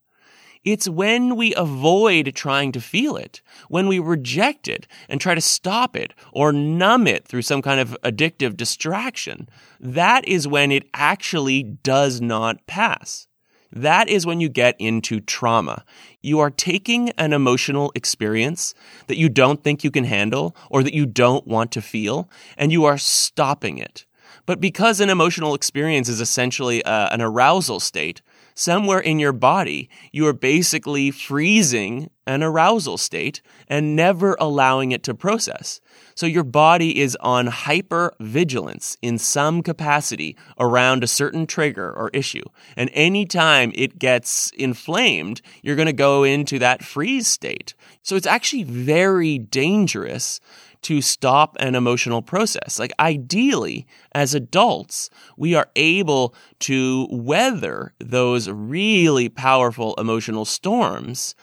It's 0.72 0.88
when 0.88 1.36
we 1.36 1.56
avoid 1.56 2.36
trying 2.36 2.72
to 2.74 2.80
feel 2.80 3.18
it, 3.18 3.42
when 3.70 3.88
we 3.88 3.98
reject 3.98 4.68
it 4.68 4.86
and 5.10 5.20
try 5.20 5.34
to 5.34 5.42
stop 5.42 5.96
it 5.96 6.14
or 6.32 6.54
numb 6.54 7.08
it 7.08 7.28
through 7.28 7.42
some 7.42 7.64
kind 7.64 7.80
of 7.80 7.98
addictive 8.04 8.56
distraction, 8.56 9.50
that 9.80 10.28
is 10.28 10.48
when 10.48 10.72
it 10.72 10.88
actually 10.94 11.64
does 11.64 12.22
not 12.22 12.68
pass. 12.68 13.28
That 13.72 14.10
is 14.10 14.28
when 14.28 14.42
you 14.42 14.48
get 14.48 14.76
into 14.78 15.20
trauma. 15.20 15.84
You 16.22 16.38
are 16.40 16.52
taking 16.52 17.10
an 17.18 17.34
emotional 17.34 17.92
experience 17.96 18.76
that 19.08 19.18
you 19.18 19.28
don't 19.28 19.64
think 19.64 19.84
you 19.84 19.90
can 19.90 20.04
handle 20.04 20.56
or 20.70 20.84
that 20.84 20.94
you 20.94 21.08
don't 21.08 21.48
want 21.48 21.72
to 21.72 21.82
feel, 21.82 22.30
and 22.60 22.72
you 22.72 22.86
are 22.86 23.00
stopping 23.00 23.80
it. 23.80 24.06
But 24.46 24.62
because 24.62 25.00
an 25.00 25.10
emotional 25.10 25.56
experience 25.56 26.10
is 26.10 26.22
essentially 26.22 26.84
uh, 26.84 27.10
an 27.12 27.22
arousal 27.22 27.80
state, 27.80 28.22
somewhere 28.60 29.00
in 29.00 29.20
your 29.20 29.32
body, 29.32 29.90
you 30.12 30.28
are 30.28 30.34
basically 30.34 31.12
freezing 31.12 32.10
an 32.28 32.44
arousal 32.44 32.98
state 32.98 33.42
and 33.70 33.96
never 33.96 34.36
allowing 34.38 34.92
it 34.92 35.02
to 35.02 35.14
process. 35.14 35.80
So 36.14 36.26
your 36.26 36.44
body 36.44 37.00
is 37.00 37.18
on 37.22 37.48
hyper 37.48 38.14
vigilance 38.20 38.98
in 39.02 39.18
some 39.18 39.64
capacity 39.64 40.36
around 40.60 41.04
a 41.04 41.08
certain 41.08 41.48
trigger 41.48 41.90
or 41.90 42.10
issue. 42.14 42.44
And 42.76 42.90
anytime 42.94 43.72
it 43.76 43.98
gets 43.98 44.52
inflamed, 44.52 45.42
you're 45.64 45.78
going 45.78 45.86
to 45.86 45.94
go 45.94 46.24
into 46.24 46.60
that 46.60 46.84
freeze 46.84 47.28
state. 47.28 47.74
So 48.04 48.18
it's 48.18 48.28
actually 48.28 48.64
very 48.64 49.38
dangerous 49.38 50.42
to 50.84 51.02
stop 51.02 51.56
an 51.60 51.76
emotional 51.76 52.22
process. 52.22 52.80
Like 52.80 52.94
ideally, 53.00 53.88
as 54.14 54.34
adults, 54.34 55.10
we 55.38 55.56
are 55.56 55.70
able 55.76 56.34
to 56.60 57.08
weather 57.12 57.94
those 58.00 58.50
really 58.50 59.30
powerful 59.30 59.96
emotional 59.96 60.46
storms 60.46 61.36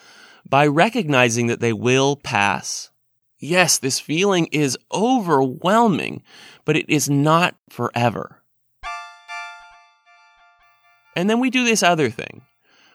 by 0.49 0.67
recognizing 0.67 1.49
that 1.49 1.61
they 1.61 1.73
will 1.73 2.17
pass. 2.17 2.91
Yes, 3.39 3.79
this 3.79 4.01
feeling 4.01 4.47
is 4.47 4.79
overwhelming, 4.93 6.23
but 6.65 6.77
it 6.77 6.89
is 6.89 7.11
not 7.11 7.57
forever. 7.69 8.43
And 11.15 11.29
then 11.29 11.41
we 11.41 11.51
do 11.51 11.65
this 11.65 11.83
other 11.83 12.11
thing. 12.11 12.43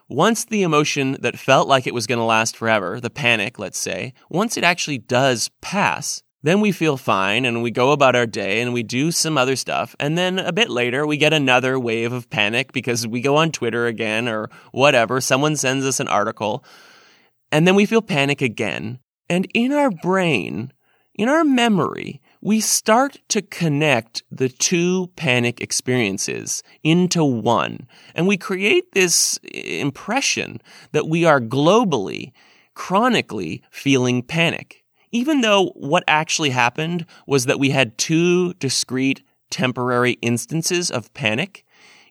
Once 0.08 0.43
the 0.43 0.62
emotion 0.62 1.15
that 1.21 1.39
felt 1.39 1.67
like 1.67 1.88
it 1.88 1.93
was 1.93 2.06
going 2.06 2.19
to 2.19 2.25
last 2.25 2.58
forever, 2.58 2.99
the 2.99 3.10
panic, 3.10 3.58
let's 3.58 3.77
say, 3.77 4.13
once 4.30 4.58
it 4.58 4.63
actually 4.63 4.97
does 4.97 5.49
pass, 5.62 6.21
then 6.43 6.60
we 6.60 6.71
feel 6.71 6.97
fine 6.97 7.45
and 7.45 7.62
we 7.62 7.71
go 7.71 7.91
about 7.91 8.15
our 8.15 8.25
day 8.25 8.62
and 8.62 8.73
we 8.73 8.84
do 8.84 9.12
some 9.12 9.38
other 9.38 9.56
stuff. 9.56 9.95
And 9.99 10.17
then 10.17 10.39
a 10.39 10.51
bit 10.51 10.69
later, 10.69 11.06
we 11.06 11.17
get 11.17 11.34
another 11.34 11.80
wave 11.80 12.13
of 12.13 12.30
panic 12.30 12.71
because 12.73 13.06
we 13.06 13.21
go 13.21 13.36
on 13.36 13.51
Twitter 13.51 13.86
again 13.86 14.27
or 14.27 14.49
whatever. 14.71 15.21
Someone 15.21 15.56
sends 15.56 15.86
us 15.86 15.99
an 15.99 16.08
article. 16.08 16.63
And 17.51 17.67
then 17.67 17.75
we 17.75 17.86
feel 17.86 18.01
panic 18.01 18.41
again. 18.41 18.99
And 19.30 19.47
in 19.54 19.71
our 19.71 19.91
brain, 19.91 20.73
in 21.13 21.30
our 21.30 21.43
memory, 21.43 22.21
we 22.41 22.60
start 22.60 23.19
to 23.30 23.43
connect 23.43 24.23
the 24.32 24.49
two 24.49 25.08
panic 25.15 25.62
experiences 25.62 26.63
into 26.84 27.23
one. 27.23 27.88
And 28.15 28.27
we 28.27 28.38
create 28.38 28.93
this 28.93 29.38
impression 29.43 30.60
that 30.91 31.08
we 31.08 31.23
are 31.23 31.39
globally, 31.39 32.32
chronically 32.73 33.62
feeling 33.69 34.23
panic 34.23 34.81
even 35.12 35.41
though 35.41 35.67
what 35.76 36.04
actually 36.08 36.52
happened 36.52 37.06
was 37.28 37.45
that 37.45 37.60
we 37.60 37.69
had 37.69 37.97
two 37.97 38.54
discrete 38.56 39.24
temporary 39.50 40.13
instances 40.21 40.89
of 40.89 41.13
panic, 41.13 41.65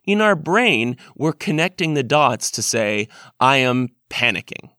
in 0.04 0.20
our 0.20 0.36
brain, 0.36 0.96
we're 1.16 1.32
connecting 1.32 1.94
the 1.94 2.02
dots 2.02 2.50
to 2.52 2.62
say, 2.62 3.08
I 3.38 3.58
am 3.58 3.88
panicking. 4.08 4.70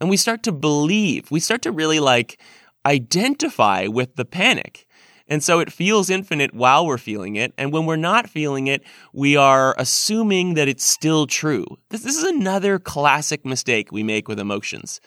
And 0.00 0.08
we 0.08 0.16
start 0.16 0.42
to 0.44 0.52
believe, 0.52 1.30
we 1.30 1.40
start 1.40 1.62
to 1.62 1.72
really 1.72 2.00
like 2.00 2.40
identify 2.86 3.86
with 3.86 4.16
the 4.16 4.24
panic. 4.24 4.86
And 5.28 5.44
so 5.44 5.60
it 5.60 5.72
feels 5.72 6.10
infinite 6.10 6.54
while 6.54 6.86
we're 6.86 6.98
feeling 6.98 7.36
it. 7.36 7.52
And 7.56 7.72
when 7.72 7.86
we're 7.86 7.96
not 7.96 8.28
feeling 8.28 8.66
it, 8.66 8.82
we 9.12 9.36
are 9.36 9.76
assuming 9.78 10.54
that 10.54 10.66
it's 10.66 10.84
still 10.84 11.26
true. 11.26 11.66
This, 11.90 12.02
this 12.02 12.16
is 12.16 12.24
another 12.24 12.78
classic 12.80 13.44
mistake 13.44 13.92
we 13.92 14.02
make 14.02 14.26
with 14.26 14.40
emotions. 14.40 15.00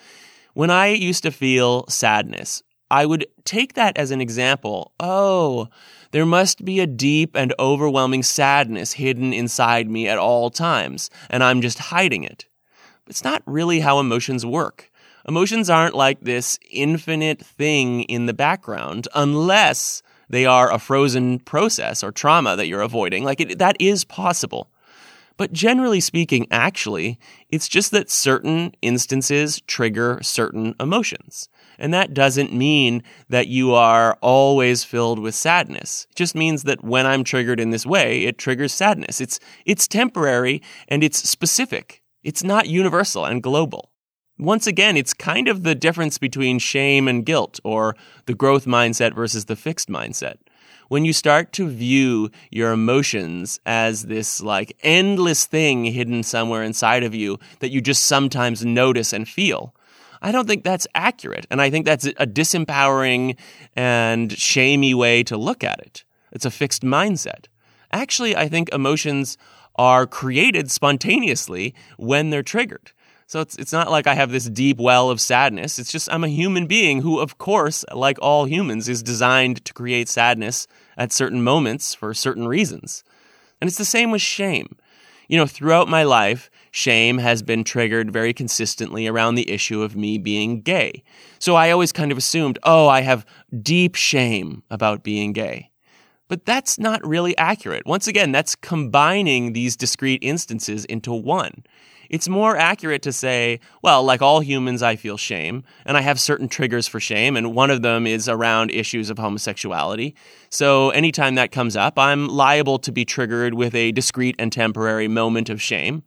When 0.53 0.69
I 0.69 0.89
used 0.89 1.23
to 1.23 1.31
feel 1.31 1.87
sadness, 1.87 2.61
I 2.91 3.07
would 3.07 3.25
take 3.43 3.73
that 3.73 3.97
as 3.97 4.11
an 4.11 4.21
example. 4.21 4.91
Oh, 4.99 5.67
there 6.11 6.27
must 6.27 6.63
be 6.63 6.79
a 6.79 6.85
deep 6.85 7.35
and 7.35 7.55
overwhelming 7.57 8.21
sadness 8.21 8.93
hidden 8.93 9.33
inside 9.33 9.89
me 9.89 10.07
at 10.07 10.19
all 10.19 10.51
times, 10.51 11.09
and 11.31 11.43
I'm 11.43 11.61
just 11.61 11.79
hiding 11.79 12.23
it. 12.23 12.45
It's 13.07 13.23
not 13.23 13.41
really 13.47 13.79
how 13.79 13.99
emotions 13.99 14.45
work. 14.45 14.91
Emotions 15.27 15.71
aren't 15.71 15.95
like 15.95 16.21
this 16.21 16.59
infinite 16.69 17.43
thing 17.43 18.03
in 18.03 18.27
the 18.27 18.33
background 18.33 19.07
unless 19.15 20.03
they 20.29 20.45
are 20.45 20.71
a 20.71 20.77
frozen 20.77 21.39
process 21.39 22.03
or 22.03 22.11
trauma 22.11 22.55
that 22.55 22.67
you're 22.67 22.81
avoiding. 22.81 23.23
Like 23.23 23.41
it, 23.41 23.57
that 23.57 23.77
is 23.79 24.03
possible. 24.03 24.69
But 25.37 25.51
generally 25.51 25.99
speaking, 25.99 26.47
actually, 26.51 27.19
it's 27.49 27.67
just 27.67 27.91
that 27.91 28.09
certain 28.09 28.73
instances 28.81 29.61
trigger 29.67 30.19
certain 30.21 30.75
emotions. 30.79 31.49
And 31.79 31.93
that 31.93 32.13
doesn't 32.13 32.53
mean 32.53 33.03
that 33.29 33.47
you 33.47 33.73
are 33.73 34.17
always 34.21 34.83
filled 34.83 35.19
with 35.19 35.33
sadness. 35.33 36.05
It 36.11 36.15
just 36.15 36.35
means 36.35 36.63
that 36.63 36.83
when 36.83 37.07
I'm 37.07 37.23
triggered 37.23 37.59
in 37.59 37.71
this 37.71 37.85
way, 37.85 38.25
it 38.25 38.37
triggers 38.37 38.73
sadness. 38.73 39.19
It's, 39.19 39.39
it's 39.65 39.87
temporary 39.87 40.61
and 40.87 41.03
it's 41.03 41.27
specific. 41.27 42.03
It's 42.23 42.43
not 42.43 42.69
universal 42.69 43.25
and 43.25 43.41
global. 43.41 43.91
Once 44.39 44.67
again, 44.67 44.97
it's 44.97 45.13
kind 45.13 45.47
of 45.47 45.63
the 45.63 45.75
difference 45.75 46.17
between 46.17 46.57
shame 46.59 47.07
and 47.07 47.25
guilt 47.25 47.59
or 47.63 47.95
the 48.25 48.33
growth 48.33 48.65
mindset 48.65 49.13
versus 49.13 49.45
the 49.45 49.55
fixed 49.55 49.89
mindset 49.89 50.37
when 50.93 51.05
you 51.05 51.11
start 51.11 51.51
to 51.51 51.67
view 51.67 52.29
your 52.51 52.71
emotions 52.71 53.59
as 53.65 54.03
this 54.03 54.39
like 54.39 54.77
endless 54.83 55.43
thing 55.47 55.85
hidden 55.85 56.21
somewhere 56.21 56.61
inside 56.61 57.03
of 57.03 57.15
you 57.15 57.39
that 57.61 57.71
you 57.71 57.81
just 57.81 58.03
sometimes 58.03 58.63
notice 58.63 59.11
and 59.11 59.27
feel, 59.27 59.73
I 60.21 60.31
don't 60.31 60.47
think 60.47 60.63
that's 60.63 60.85
accurate. 60.93 61.47
And 61.49 61.59
I 61.59 61.71
think 61.71 61.87
that's 61.87 62.05
a 62.05 62.27
disempowering 62.27 63.37
and 63.75 64.31
shamey 64.37 64.93
way 64.93 65.23
to 65.23 65.35
look 65.35 65.63
at 65.63 65.79
it. 65.79 66.03
It's 66.31 66.45
a 66.45 66.51
fixed 66.51 66.83
mindset. 66.83 67.45
Actually, 67.91 68.35
I 68.35 68.47
think 68.47 68.69
emotions 68.71 69.39
are 69.75 70.05
created 70.05 70.69
spontaneously 70.69 71.73
when 71.97 72.29
they're 72.29 72.43
triggered. 72.43 72.91
So 73.25 73.39
it's 73.39 73.57
it's 73.57 73.73
not 73.73 73.89
like 73.89 74.05
I 74.05 74.13
have 74.13 74.31
this 74.31 74.47
deep 74.47 74.77
well 74.77 75.09
of 75.09 75.19
sadness. 75.19 75.79
It's 75.79 75.91
just 75.91 76.07
I'm 76.13 76.23
a 76.23 76.27
human 76.27 76.67
being 76.67 77.01
who 77.01 77.19
of 77.19 77.39
course, 77.39 77.83
like 77.91 78.19
all 78.21 78.45
humans, 78.45 78.87
is 78.87 79.01
designed 79.01 79.65
to 79.65 79.73
create 79.73 80.07
sadness 80.07 80.67
at 80.97 81.11
certain 81.11 81.43
moments 81.43 81.93
for 81.93 82.13
certain 82.13 82.47
reasons. 82.47 83.03
And 83.61 83.67
it's 83.67 83.77
the 83.77 83.85
same 83.85 84.11
with 84.11 84.21
shame. 84.21 84.75
You 85.27 85.37
know, 85.37 85.45
throughout 85.45 85.87
my 85.87 86.03
life, 86.03 86.49
shame 86.71 87.17
has 87.17 87.41
been 87.41 87.63
triggered 87.63 88.11
very 88.11 88.33
consistently 88.33 89.07
around 89.07 89.35
the 89.35 89.49
issue 89.49 89.81
of 89.81 89.95
me 89.95 90.17
being 90.17 90.61
gay. 90.61 91.03
So 91.39 91.55
I 91.55 91.71
always 91.71 91.91
kind 91.91 92.11
of 92.11 92.17
assumed, 92.17 92.59
oh, 92.63 92.87
I 92.87 93.01
have 93.01 93.25
deep 93.61 93.95
shame 93.95 94.63
about 94.69 95.03
being 95.03 95.33
gay. 95.33 95.71
But 96.27 96.45
that's 96.45 96.79
not 96.79 97.05
really 97.05 97.37
accurate. 97.37 97.85
Once 97.85 98.07
again, 98.07 98.31
that's 98.31 98.55
combining 98.55 99.53
these 99.53 99.75
discrete 99.75 100.23
instances 100.23 100.85
into 100.85 101.13
one. 101.13 101.63
It's 102.13 102.29
more 102.29 102.55
accurate 102.55 103.01
to 103.01 103.11
say, 103.11 103.59
well, 103.81 104.03
like 104.03 104.21
all 104.21 104.41
humans, 104.41 104.83
I 104.83 104.97
feel 104.97 105.17
shame, 105.17 105.63
and 105.83 105.97
I 105.97 106.01
have 106.01 106.19
certain 106.19 106.47
triggers 106.47 106.87
for 106.87 106.99
shame, 106.99 107.35
and 107.35 107.55
one 107.55 107.71
of 107.71 107.81
them 107.81 108.05
is 108.05 108.29
around 108.29 108.69
issues 108.69 109.09
of 109.09 109.17
homosexuality. 109.17 110.13
So 110.51 110.91
anytime 110.91 111.33
that 111.33 111.51
comes 111.51 111.75
up, 111.75 111.97
I'm 111.97 112.27
liable 112.27 112.77
to 112.77 112.91
be 112.91 113.03
triggered 113.03 113.55
with 113.55 113.73
a 113.73 113.91
discrete 113.93 114.35
and 114.37 114.51
temporary 114.51 115.07
moment 115.07 115.49
of 115.49 115.59
shame. 115.59 116.03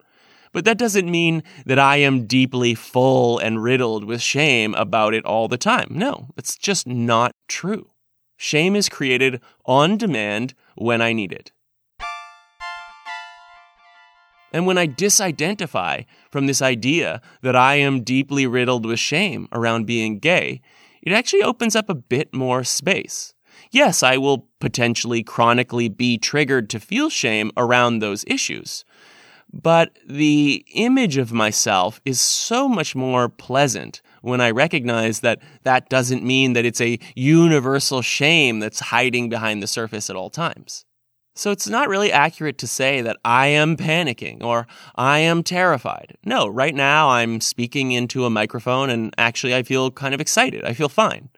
But 0.53 0.64
that 0.64 0.79
doesn't 0.79 1.11
mean 1.11 1.42
that 1.64 1.81
I 1.81 1.97
am 1.97 2.29
deeply 2.29 2.77
full 2.77 3.40
and 3.40 3.61
riddled 3.61 4.05
with 4.05 4.23
shame 4.23 4.77
about 4.77 5.12
it 5.12 5.25
all 5.25 5.49
the 5.49 5.59
time. 5.59 5.88
No, 5.90 6.29
it's 6.37 6.57
just 6.57 6.87
not 6.87 7.35
true. 7.49 7.90
Shame 8.37 8.77
is 8.77 8.88
created 8.88 9.40
on 9.64 9.97
demand 9.97 10.55
when 10.77 11.03
I 11.03 11.12
need 11.12 11.33
it. 11.33 11.51
And 14.57 14.64
when 14.64 14.79
I 14.79 14.87
disidentify 14.87 16.07
from 16.31 16.47
this 16.47 16.62
idea 16.62 17.21
that 17.42 17.55
I 17.55 17.75
am 17.75 18.03
deeply 18.03 18.47
riddled 18.47 18.87
with 18.87 18.99
shame 18.99 19.49
around 19.53 19.85
being 19.85 20.19
gay, 20.19 20.62
it 21.03 21.12
actually 21.12 21.42
opens 21.42 21.77
up 21.77 21.90
a 21.90 21.95
bit 21.95 22.33
more 22.33 22.64
space. 22.64 23.35
Yes, 23.71 24.03
I 24.03 24.16
will 24.16 24.49
potentially 24.59 25.23
chronically 25.23 25.90
be 25.90 26.16
triggered 26.16 26.71
to 26.71 26.81
feel 26.81 27.11
shame 27.11 27.51
around 27.55 27.99
those 27.99 28.25
issues. 28.27 28.87
But 29.53 29.99
the 30.09 30.64
image 30.73 31.19
of 31.19 31.35
myself 31.35 32.01
is 32.07 32.19
so 32.19 32.66
much 32.66 32.97
more 32.97 33.29
pleasant 33.29 34.01
when 34.23 34.40
I 34.40 34.53
recognize 34.53 35.21
that 35.21 35.42
that 35.64 35.90
doesn't 35.90 36.25
mean 36.25 36.55
that 36.55 36.64
it's 36.64 36.81
a 36.81 36.99
universal 37.14 38.01
shame 38.01 38.61
that's 38.61 38.81
hiding 38.81 39.29
behind 39.29 39.62
the 39.62 39.66
surface 39.66 40.09
at 40.09 40.16
all 40.16 40.31
times. 40.31 40.87
So 41.37 41.51
it's 41.51 41.68
not 41.68 41.90
really 41.90 42.11
accurate 42.11 42.57
to 42.59 42.66
say 42.66 43.03
that 43.03 43.18
I 43.22 43.49
am 43.49 43.77
panicking 43.77 44.42
or 44.42 44.66
I 44.94 45.18
am 45.18 45.42
terrified. 45.42 46.16
No, 46.25 46.49
right 46.49 46.75
now 46.75 47.11
I'm 47.11 47.42
speaking 47.42 47.92
into 47.92 48.25
a 48.25 48.31
microphone 48.31 48.88
and 48.88 49.12
actually 49.18 49.55
I 49.55 49.62
feel 49.62 49.90
kind 49.90 50.14
of 50.14 50.20
excited. 50.20 50.64
I 50.64 50.72
feel 50.72 50.88
fine. 50.88 51.29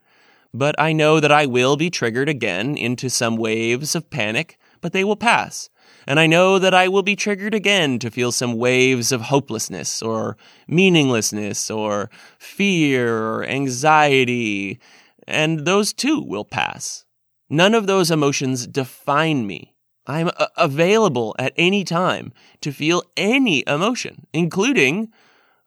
But 0.55 0.77
I 0.79 0.93
know 0.93 1.19
that 1.19 1.33
I 1.33 1.47
will 1.47 1.77
be 1.77 1.91
triggered 1.91 2.29
again 2.29 2.77
into 2.77 3.11
some 3.11 3.37
waves 3.37 3.97
of 3.97 4.09
panic, 4.09 4.57
but 4.81 4.93
they 4.93 5.03
will 5.03 5.17
pass. 5.17 5.69
And 6.07 6.21
I 6.21 6.29
know 6.29 6.61
that 6.61 6.73
I 6.73 6.87
will 6.87 7.03
be 7.03 7.17
triggered 7.17 7.53
again 7.53 7.99
to 7.99 8.11
feel 8.11 8.31
some 8.31 8.57
waves 8.57 9.11
of 9.11 9.23
hopelessness 9.23 10.01
or 10.01 10.37
meaninglessness 10.69 11.73
or 11.73 12.09
fear 12.39 13.19
or 13.19 13.45
anxiety. 13.45 14.79
And 15.27 15.67
those 15.67 15.93
too 15.93 16.23
will 16.23 16.45
pass. 16.45 17.05
None 17.51 17.75
of 17.75 17.89
those 17.89 18.13
emotions 18.13 18.67
define 18.69 19.45
me. 19.45 19.75
I'm 20.09 20.29
a- 20.29 20.49
available 20.57 21.37
at 21.39 21.53
any 21.57 21.85
time 21.85 22.33
to 22.63 22.73
feel 22.73 23.03
any 23.17 23.63
emotion, 23.67 24.27
including 24.33 25.13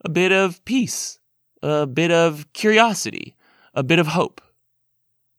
a 0.04 0.10
bit 0.10 0.32
of 0.32 0.66
peace 0.66 1.20
a 1.62 1.86
bit 1.86 2.12
of 2.12 2.52
curiosity, 2.54 3.36
a 3.74 3.84
bit 3.84 4.00
of 4.00 4.08
hope. 4.08 4.42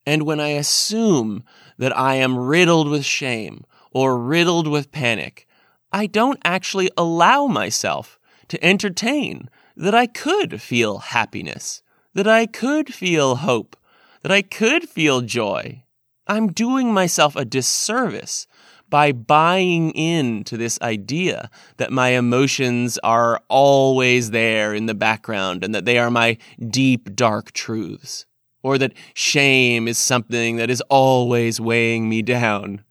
And 0.07 0.23
when 0.23 0.41
I 0.41 0.49
assume 0.49 1.45
that 1.79 1.97
I 1.97 2.17
am 2.17 2.39
riddled 2.39 2.89
with 2.89 3.05
shame 3.05 3.65
or 3.91 4.19
riddled 4.19 4.67
with 4.69 4.93
panic, 4.93 5.47
I 5.93 6.07
don't 6.07 6.41
actually 6.45 6.91
allow 6.97 7.47
myself 7.47 8.19
to 8.49 8.65
entertain 8.65 9.49
that 9.77 9.95
I 9.95 10.07
could 10.07 10.61
feel 10.61 10.99
happiness, 10.99 11.83
that 12.15 12.27
I 12.27 12.47
could 12.47 12.93
feel 12.93 13.37
hope, 13.37 13.77
that 14.23 14.33
I 14.33 14.43
could 14.43 14.89
feel 14.89 15.21
joy. 15.21 15.85
I'm 16.27 16.53
doing 16.53 16.93
myself 16.93 17.37
a 17.37 17.45
disservice 17.45 18.47
by 18.93 19.11
buying 19.11 19.91
into 19.93 20.59
this 20.59 20.79
idea 20.83 21.49
that 21.79 21.91
my 21.91 22.11
emotions 22.11 22.99
are 22.99 23.41
always 23.49 24.33
there 24.33 24.75
in 24.75 24.85
the 24.85 24.93
background 24.95 25.65
and 25.65 25.75
that 25.75 25.87
they 25.87 25.97
are 25.97 26.11
my 26.11 26.37
deep, 26.69 27.17
dark 27.17 27.53
truths, 27.53 28.27
or 28.63 28.77
that 28.77 28.93
shame 29.15 29.89
is 29.89 29.97
something 29.97 30.57
that 30.57 30.69
is 30.69 30.83
always 30.91 31.59
weighing 31.59 32.07
me 32.07 32.21
down. 32.21 32.85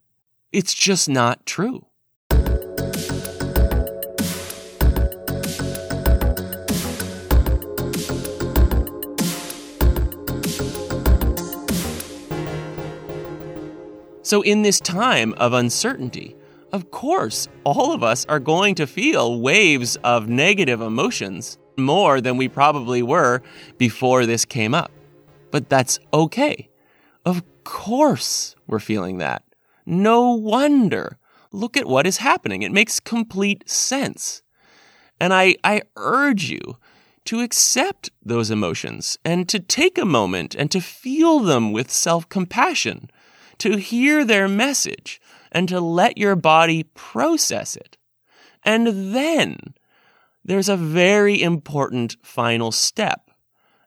It's 0.50 0.74
just 0.74 1.08
not 1.08 1.46
true. 1.46 1.86
So, 14.32 14.40
in 14.40 14.62
this 14.62 14.80
time 14.80 15.34
of 15.34 15.52
uncertainty, 15.52 16.34
of 16.72 16.90
course, 16.90 17.48
all 17.64 17.92
of 17.92 18.02
us 18.02 18.24
are 18.30 18.40
going 18.40 18.74
to 18.76 18.86
feel 18.86 19.38
waves 19.38 19.96
of 19.96 20.26
negative 20.26 20.80
emotions 20.80 21.58
more 21.76 22.18
than 22.18 22.38
we 22.38 22.48
probably 22.48 23.02
were 23.02 23.42
before 23.76 24.24
this 24.24 24.46
came 24.46 24.74
up. 24.74 24.90
But 25.50 25.68
that's 25.68 25.98
okay. 26.14 26.70
Of 27.26 27.42
course, 27.64 28.56
we're 28.66 28.78
feeling 28.78 29.18
that. 29.18 29.42
No 29.84 30.32
wonder. 30.32 31.18
Look 31.50 31.76
at 31.76 31.84
what 31.84 32.06
is 32.06 32.16
happening. 32.16 32.62
It 32.62 32.72
makes 32.72 33.00
complete 33.00 33.68
sense. 33.68 34.42
And 35.20 35.34
I, 35.34 35.56
I 35.62 35.82
urge 35.96 36.48
you 36.48 36.78
to 37.26 37.40
accept 37.40 38.10
those 38.24 38.50
emotions 38.50 39.18
and 39.26 39.46
to 39.50 39.60
take 39.60 39.98
a 39.98 40.06
moment 40.06 40.54
and 40.54 40.70
to 40.70 40.80
feel 40.80 41.40
them 41.40 41.70
with 41.70 41.90
self 41.90 42.30
compassion 42.30 43.10
to 43.58 43.76
hear 43.76 44.24
their 44.24 44.48
message 44.48 45.20
and 45.50 45.68
to 45.68 45.80
let 45.80 46.18
your 46.18 46.36
body 46.36 46.82
process 46.82 47.76
it. 47.76 47.96
And 48.64 49.14
then 49.14 49.74
there's 50.44 50.68
a 50.68 50.76
very 50.76 51.40
important 51.42 52.16
final 52.22 52.72
step. 52.72 53.30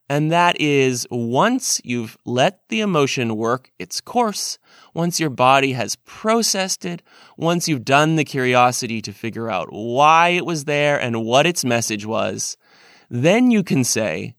And 0.07 0.31
that 0.31 0.61
is 0.61 1.07
once 1.09 1.81
you've 1.83 2.15
let 2.25 2.59
the 2.69 2.81
emotion 2.81 3.35
work 3.35 3.71
its 3.79 4.01
course, 4.01 4.59
once 4.93 5.19
your 5.19 5.31
body 5.31 5.73
has 5.73 5.95
processed 6.05 6.85
it, 6.85 7.01
once 7.37 7.67
you've 7.67 7.83
done 7.83 8.15
the 8.15 8.23
curiosity 8.23 9.01
to 9.01 9.11
figure 9.11 9.49
out 9.49 9.69
why 9.71 10.29
it 10.29 10.45
was 10.45 10.65
there 10.65 11.01
and 11.01 11.25
what 11.25 11.47
its 11.47 11.65
message 11.65 12.05
was, 12.05 12.55
then 13.09 13.49
you 13.49 13.63
can 13.63 13.83
say, 13.83 14.35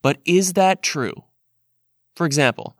but 0.00 0.18
is 0.24 0.54
that 0.54 0.82
true? 0.82 1.24
For 2.16 2.24
example, 2.24 2.76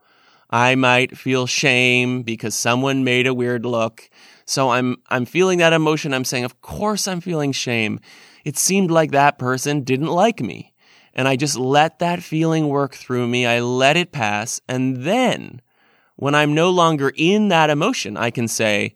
I 0.51 0.75
might 0.75 1.17
feel 1.17 1.47
shame 1.47 2.23
because 2.23 2.55
someone 2.55 3.03
made 3.03 3.25
a 3.25 3.33
weird 3.33 3.65
look. 3.65 4.09
So 4.45 4.69
I'm, 4.69 4.97
I'm 5.09 5.25
feeling 5.25 5.59
that 5.59 5.73
emotion. 5.73 6.13
I'm 6.13 6.25
saying, 6.25 6.43
of 6.43 6.61
course 6.61 7.07
I'm 7.07 7.21
feeling 7.21 7.53
shame. 7.53 7.99
It 8.43 8.57
seemed 8.57 8.91
like 8.91 9.11
that 9.11 9.39
person 9.39 9.83
didn't 9.83 10.07
like 10.07 10.41
me. 10.41 10.73
And 11.13 11.27
I 11.27 11.35
just 11.35 11.57
let 11.57 11.99
that 11.99 12.23
feeling 12.23 12.67
work 12.67 12.95
through 12.95 13.27
me. 13.27 13.45
I 13.45 13.59
let 13.59 13.97
it 13.97 14.11
pass. 14.11 14.59
And 14.67 15.03
then 15.03 15.61
when 16.15 16.35
I'm 16.35 16.53
no 16.53 16.69
longer 16.69 17.11
in 17.15 17.49
that 17.49 17.69
emotion, 17.69 18.17
I 18.17 18.29
can 18.29 18.47
say, 18.47 18.95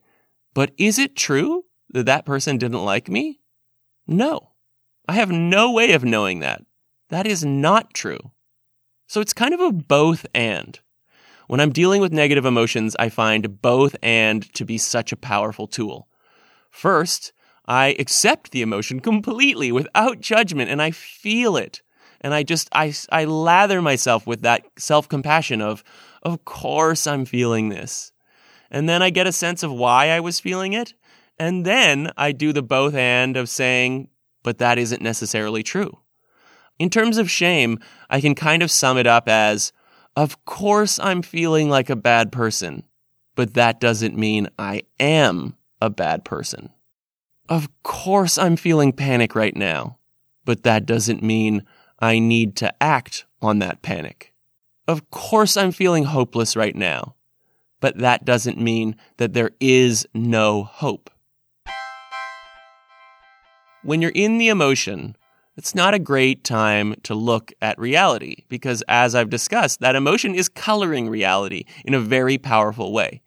but 0.53 0.71
is 0.77 0.99
it 0.99 1.15
true 1.15 1.65
that 1.89 2.05
that 2.05 2.25
person 2.25 2.57
didn't 2.57 2.83
like 2.83 3.09
me? 3.09 3.39
No. 4.07 4.51
I 5.07 5.13
have 5.13 5.31
no 5.31 5.71
way 5.71 5.93
of 5.93 6.03
knowing 6.03 6.39
that. 6.39 6.63
That 7.09 7.27
is 7.27 7.45
not 7.45 7.93
true. 7.93 8.31
So 9.07 9.21
it's 9.21 9.33
kind 9.33 9.53
of 9.53 9.59
a 9.59 9.71
both 9.71 10.25
and. 10.33 10.79
When 11.47 11.59
I'm 11.59 11.71
dealing 11.71 12.01
with 12.01 12.11
negative 12.11 12.45
emotions, 12.45 12.95
I 12.97 13.09
find 13.09 13.61
both 13.61 13.95
and 14.01 14.51
to 14.55 14.65
be 14.65 14.77
such 14.77 15.11
a 15.11 15.17
powerful 15.17 15.67
tool. 15.67 16.07
First, 16.71 17.33
I 17.67 17.95
accept 17.99 18.51
the 18.51 18.61
emotion 18.61 18.99
completely 19.11 19.71
without 19.71 20.19
judgment 20.19 20.69
and 20.69 20.81
I 20.81 20.91
feel 20.91 21.57
it. 21.57 21.81
And 22.21 22.33
I 22.33 22.43
just, 22.43 22.69
I, 22.71 22.93
I 23.11 23.25
lather 23.25 23.81
myself 23.81 24.25
with 24.25 24.41
that 24.41 24.65
self 24.77 25.07
compassion 25.07 25.61
of, 25.61 25.83
of 26.23 26.43
course 26.45 27.05
I'm 27.05 27.25
feeling 27.25 27.69
this. 27.69 28.11
And 28.71 28.89
then 28.89 29.03
I 29.03 29.11
get 29.11 29.27
a 29.27 29.31
sense 29.31 29.61
of 29.61 29.71
why 29.71 30.09
I 30.09 30.19
was 30.19 30.39
feeling 30.39 30.73
it. 30.73 30.93
And 31.37 31.65
then 31.65 32.11
I 32.17 32.31
do 32.31 32.51
the 32.51 32.63
both 32.63 32.95
and 32.95 33.37
of 33.37 33.49
saying, 33.49 34.09
but 34.41 34.57
that 34.57 34.77
isn't 34.77 35.01
necessarily 35.01 35.61
true. 35.61 35.99
In 36.79 36.89
terms 36.89 37.17
of 37.17 37.29
shame, 37.29 37.79
I 38.09 38.21
can 38.21 38.35
kind 38.35 38.63
of 38.63 38.71
sum 38.71 38.97
it 38.97 39.07
up 39.07 39.29
as 39.29 39.71
of 40.15 40.45
course, 40.45 40.99
I'm 40.99 41.21
feeling 41.21 41.69
like 41.69 41.89
a 41.89 41.95
bad 41.95 42.31
person, 42.31 42.83
but 43.35 43.53
that 43.55 43.79
doesn't 43.79 44.17
mean 44.17 44.47
I 44.57 44.83
am 44.99 45.55
a 45.81 45.89
bad 45.89 46.23
person. 46.23 46.69
Of 47.49 47.69
course, 47.83 48.37
I'm 48.37 48.55
feeling 48.55 48.93
panic 48.93 49.35
right 49.35 49.55
now, 49.55 49.97
but 50.45 50.63
that 50.63 50.85
doesn't 50.85 51.21
mean 51.21 51.63
I 51.99 52.19
need 52.19 52.55
to 52.57 52.73
act 52.81 53.25
on 53.41 53.59
that 53.59 53.81
panic. 53.81 54.33
Of 54.87 55.09
course, 55.11 55.57
I'm 55.57 55.71
feeling 55.71 56.05
hopeless 56.05 56.55
right 56.55 56.75
now, 56.75 57.15
but 57.81 57.97
that 57.97 58.23
doesn't 58.23 58.59
mean 58.59 58.95
that 59.17 59.33
there 59.33 59.51
is 59.59 60.07
no 60.13 60.63
hope. 60.63 61.09
When 63.83 64.01
you're 64.01 64.11
in 64.15 64.37
the 64.37 64.47
emotion, 64.47 65.15
it's 65.57 65.73
not 65.73 65.93
a 65.93 65.99
great 65.99 66.43
time 66.43 66.95
to 67.03 67.15
look 67.15 67.53
at 67.61 67.79
reality 67.79 68.43
because, 68.49 68.83
as 68.87 69.15
I've 69.15 69.29
discussed, 69.29 69.79
that 69.79 69.95
emotion 69.95 70.35
is 70.35 70.49
coloring 70.49 71.09
reality 71.09 71.65
in 71.85 71.93
a 71.93 71.99
very 71.99 72.37
powerful 72.37 72.91
way. 72.91 73.21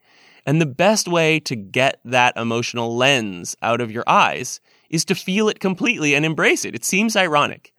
And 0.44 0.60
the 0.60 0.66
best 0.66 1.08
way 1.08 1.40
to 1.40 1.56
get 1.56 2.00
that 2.04 2.36
emotional 2.36 2.96
lens 2.96 3.56
out 3.62 3.80
of 3.80 3.90
your 3.90 4.04
eyes 4.06 4.60
is 4.90 5.04
to 5.06 5.14
feel 5.14 5.48
it 5.48 5.60
completely 5.60 6.14
and 6.14 6.24
embrace 6.24 6.64
it. 6.64 6.74
It 6.74 6.84
seems 6.84 7.16
ironic, 7.16 7.72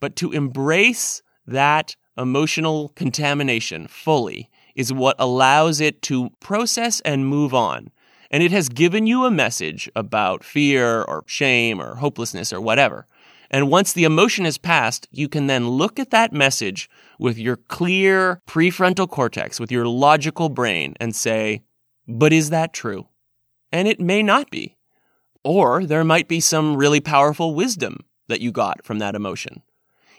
but 0.00 0.16
to 0.16 0.32
embrace 0.32 1.22
that 1.46 1.96
emotional 2.16 2.90
contamination 2.90 3.88
fully 3.88 4.50
is 4.74 4.92
what 4.92 5.16
allows 5.18 5.80
it 5.80 6.02
to 6.02 6.30
process 6.40 7.00
and 7.00 7.26
move 7.26 7.54
on. 7.54 7.90
And 8.30 8.42
it 8.42 8.50
has 8.50 8.68
given 8.68 9.06
you 9.06 9.24
a 9.24 9.30
message 9.30 9.90
about 9.94 10.42
fear 10.42 11.02
or 11.02 11.24
shame 11.26 11.80
or 11.80 11.96
hopelessness 11.96 12.52
or 12.52 12.60
whatever. 12.60 13.06
And 13.50 13.70
once 13.70 13.92
the 13.92 14.04
emotion 14.04 14.44
has 14.44 14.58
passed, 14.58 15.06
you 15.10 15.28
can 15.28 15.46
then 15.46 15.68
look 15.68 15.98
at 15.98 16.10
that 16.10 16.32
message 16.32 16.88
with 17.18 17.38
your 17.38 17.56
clear 17.56 18.40
prefrontal 18.46 19.08
cortex, 19.08 19.60
with 19.60 19.70
your 19.70 19.86
logical 19.86 20.48
brain, 20.48 20.94
and 20.98 21.14
say, 21.14 21.62
but 22.06 22.32
is 22.32 22.50
that 22.50 22.72
true? 22.72 23.08
And 23.72 23.88
it 23.88 24.00
may 24.00 24.22
not 24.22 24.50
be. 24.50 24.76
Or 25.42 25.84
there 25.84 26.04
might 26.04 26.28
be 26.28 26.40
some 26.40 26.76
really 26.76 27.00
powerful 27.00 27.54
wisdom 27.54 27.98
that 28.28 28.40
you 28.40 28.50
got 28.52 28.84
from 28.84 28.98
that 28.98 29.14
emotion. 29.14 29.62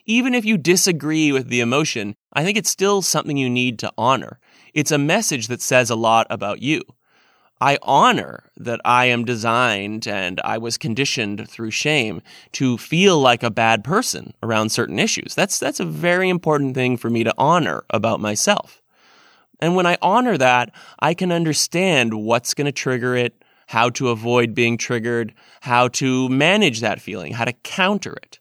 Even 0.06 0.36
if 0.36 0.46
you 0.46 0.58
disagree 0.58 1.32
with 1.32 1.48
the 1.48 1.62
emotion, 1.62 2.16
I 2.32 2.44
think 2.44 2.58
it's 2.58 2.70
still 2.70 3.02
something 3.02 3.38
you 3.38 3.50
need 3.50 3.80
to 3.80 3.92
honor. 3.98 4.40
It's 4.74 4.92
a 4.92 5.00
message 5.00 5.48
that 5.48 5.62
says 5.62 5.90
a 5.90 5.96
lot 5.96 6.28
about 6.30 6.62
you. 6.62 6.84
I 7.62 7.78
honor 7.82 8.44
that 8.58 8.82
I 8.84 9.06
am 9.06 9.24
designed 9.24 10.08
and 10.08 10.42
I 10.44 10.58
was 10.58 10.78
conditioned 10.78 11.50
through 11.50 11.72
shame 11.72 12.22
to 12.54 12.78
feel 12.78 13.20
like 13.20 13.44
a 13.44 13.50
bad 13.50 13.84
person 13.84 14.34
around 14.44 14.70
certain 14.70 15.00
issues. 15.00 15.36
That's, 15.36 15.58
that's 15.58 15.80
a 15.80 15.86
very 15.86 16.30
important 16.30 16.76
thing 16.76 16.98
for 16.98 17.10
me 17.10 17.24
to 17.24 17.34
honor 17.38 17.84
about 17.90 18.20
myself. 18.20 18.82
And 19.62 19.76
when 19.76 19.86
I 19.86 19.98
honor 20.02 20.38
that, 20.38 20.74
I 21.00 21.14
can 21.14 21.32
understand 21.32 22.14
what's 22.14 22.54
going 22.54 22.66
to 22.66 22.74
trigger 22.74 23.16
it, 23.16 23.42
how 23.68 23.90
to 23.92 24.10
avoid 24.10 24.54
being 24.54 24.78
triggered, 24.78 25.34
how 25.62 25.88
to 25.90 26.28
manage 26.28 26.82
that 26.82 27.02
feeling, 27.02 27.34
how 27.34 27.46
to 27.46 27.54
counter 27.54 28.14
it. 28.14 28.40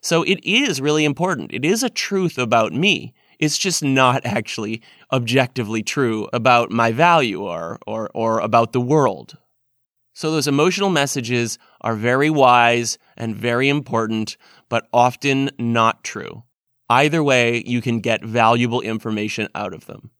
So 0.00 0.22
it 0.22 0.40
is 0.44 0.80
really 0.80 1.04
important. 1.04 1.52
It 1.52 1.64
is 1.64 1.82
a 1.82 1.90
truth 1.90 2.36
about 2.36 2.72
me 2.72 3.14
it's 3.38 3.58
just 3.58 3.82
not 3.82 4.24
actually 4.24 4.82
objectively 5.12 5.82
true 5.82 6.28
about 6.32 6.70
my 6.70 6.92
value 6.92 7.42
or, 7.42 7.78
or, 7.86 8.10
or 8.14 8.40
about 8.40 8.72
the 8.72 8.80
world. 8.80 9.36
So 10.12 10.30
those 10.30 10.48
emotional 10.48 10.88
messages 10.88 11.58
are 11.82 11.94
very 11.94 12.30
wise 12.30 12.98
and 13.16 13.36
very 13.36 13.68
important, 13.68 14.38
but 14.68 14.88
often 14.92 15.50
not 15.58 16.02
true. 16.04 16.44
Either 16.88 17.22
way, 17.22 17.62
you 17.66 17.82
can 17.82 18.00
get 18.00 18.24
valuable 18.24 18.80
information 18.80 19.48
out 19.54 19.74
of 19.74 19.86
them. 19.86 20.10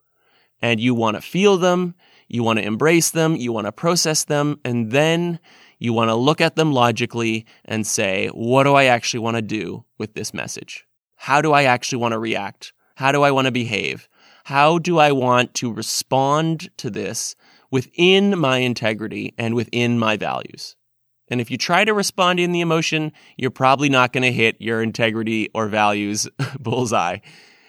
And 0.61 0.81
you 0.81 0.95
want 0.95 1.17
to 1.17 1.21
feel 1.21 1.57
them, 1.57 1.95
you 2.29 2.43
want 2.43 2.59
to 2.59 2.65
embrace 2.65 3.11
them, 3.11 3.37
you 3.37 3.53
want 3.53 3.67
to 3.67 3.73
process 3.73 4.25
them, 4.25 4.61
and 4.65 4.91
then 4.91 5.39
you 5.79 5.93
want 5.93 6.09
to 6.09 6.15
look 6.15 6.41
at 6.41 6.57
them 6.57 6.73
logically 6.73 7.47
and 7.65 7.87
say, 7.87 8.29
what 8.29 8.65
do 8.65 8.75
I 8.75 8.85
actually 8.85 9.21
want 9.21 9.37
to 9.37 9.43
do 9.43 9.85
with 9.99 10.15
this 10.15 10.35
message? 10.35 10.87
How 11.15 11.41
do 11.41 11.53
I 11.53 11.65
actually 11.65 11.99
want 11.99 12.13
to 12.13 12.19
react? 12.19 12.73
How 12.97 13.13
do 13.13 13.23
I 13.23 13.31
want 13.31 13.45
to 13.45 13.53
behave? 13.53 14.09
How 14.45 14.79
do 14.79 14.99
I 14.99 15.13
want 15.13 15.53
to 15.55 15.73
respond 15.73 16.71
to 16.79 16.89
this 16.89 17.37
within 17.71 18.39
my 18.39 18.59
integrity 18.59 19.35
and 19.37 19.55
within 19.55 19.99
my 19.99 20.17
values? 20.17 20.77
And 21.29 21.39
if 21.41 21.51
you 21.51 21.59
try 21.59 21.85
to 21.85 21.93
respond 21.93 22.41
in 22.41 22.53
the 22.53 22.63
emotion, 22.63 23.13
you're 23.37 23.51
probably 23.51 23.91
not 23.91 24.15
going 24.15 24.23
to 24.23 24.33
hit 24.33 24.57
your 24.61 24.83
integrity 24.83 25.51
or 25.53 25.69
values 25.69 26.27
bullseye. 26.59 27.19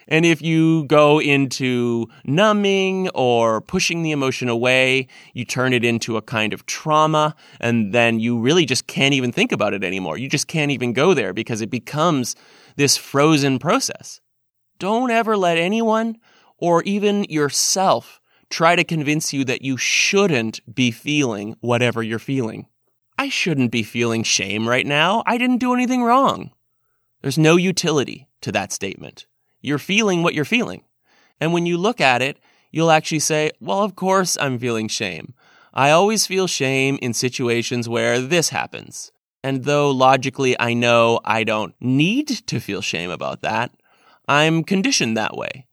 And 0.07 0.25
if 0.25 0.41
you 0.41 0.86
go 0.86 1.19
into 1.19 2.07
numbing 2.23 3.09
or 3.09 3.59
pushing 3.59 4.03
the 4.03 4.11
emotion 4.11 4.47
away, 4.47 5.07
you 5.34 5.43
turn 5.43 5.73
it 5.73 5.84
into 5.84 6.15
a 6.15 6.21
kind 6.21 6.53
of 6.53 6.65
trauma, 6.65 7.36
and 7.59 7.93
then 7.93 8.21
you 8.21 8.39
really 8.39 8.65
just 8.65 8.88
can't 8.88 9.13
even 9.13 9.34
think 9.34 9.51
about 9.51 9.73
it 9.73 9.84
anymore. 9.84 10.17
You 10.17 10.30
just 10.30 10.47
can't 10.47 10.71
even 10.71 10.93
go 10.93 11.13
there 11.13 11.34
because 11.34 11.59
it 11.59 11.69
becomes 11.69 12.38
this 12.78 12.95
frozen 12.95 13.59
process. 13.59 14.21
Don't 14.80 15.11
ever 15.11 15.36
let 15.36 15.57
anyone 15.57 16.17
or 16.57 16.84
even 16.84 17.23
yourself 17.25 18.19
try 18.49 18.75
to 18.75 18.84
convince 18.84 19.34
you 19.34 19.43
that 19.45 19.61
you 19.61 19.78
shouldn't 19.78 20.59
be 20.73 20.91
feeling 20.91 21.55
whatever 21.61 22.01
you're 22.01 22.19
feeling. 22.19 22.67
I 23.17 23.30
shouldn't 23.30 23.71
be 23.71 23.84
feeling 23.84 24.23
shame 24.23 24.67
right 24.67 24.86
now. 24.86 25.23
I 25.25 25.38
didn't 25.38 25.57
do 25.57 25.73
anything 25.73 26.03
wrong. 26.03 26.51
There's 27.21 27.38
no 27.38 27.55
utility 27.55 28.28
to 28.41 28.51
that 28.51 28.71
statement. 28.71 29.25
You're 29.61 29.80
feeling 29.80 30.23
what 30.23 30.34
you're 30.34 30.45
feeling. 30.45 30.84
And 31.39 31.51
when 31.51 31.65
you 31.65 31.78
look 31.78 31.99
at 31.99 32.21
it, 32.21 32.39
you'll 32.71 32.91
actually 32.91 33.19
say, 33.19 33.51
well, 33.59 33.82
of 33.82 33.95
course 33.95 34.38
I'm 34.39 34.59
feeling 34.59 34.88
shame. 34.88 35.34
I 35.73 35.91
always 35.91 36.25
feel 36.28 36.47
shame 36.47 36.97
in 37.01 37.13
situations 37.13 37.89
where 37.89 38.19
this 38.19 38.49
happens. 38.49 39.11
And 39.43 39.63
though 39.63 39.91
logically 39.91 40.59
I 40.59 40.73
know 40.73 41.19
I 41.23 41.43
don't 41.43 41.75
need 41.80 42.28
to 42.47 42.59
feel 42.59 42.82
shame 42.82 43.09
about 43.09 43.41
that, 43.41 43.71
I'm 44.28 44.63
conditioned 44.63 45.15
that 45.15 45.38
way. 45.38 45.65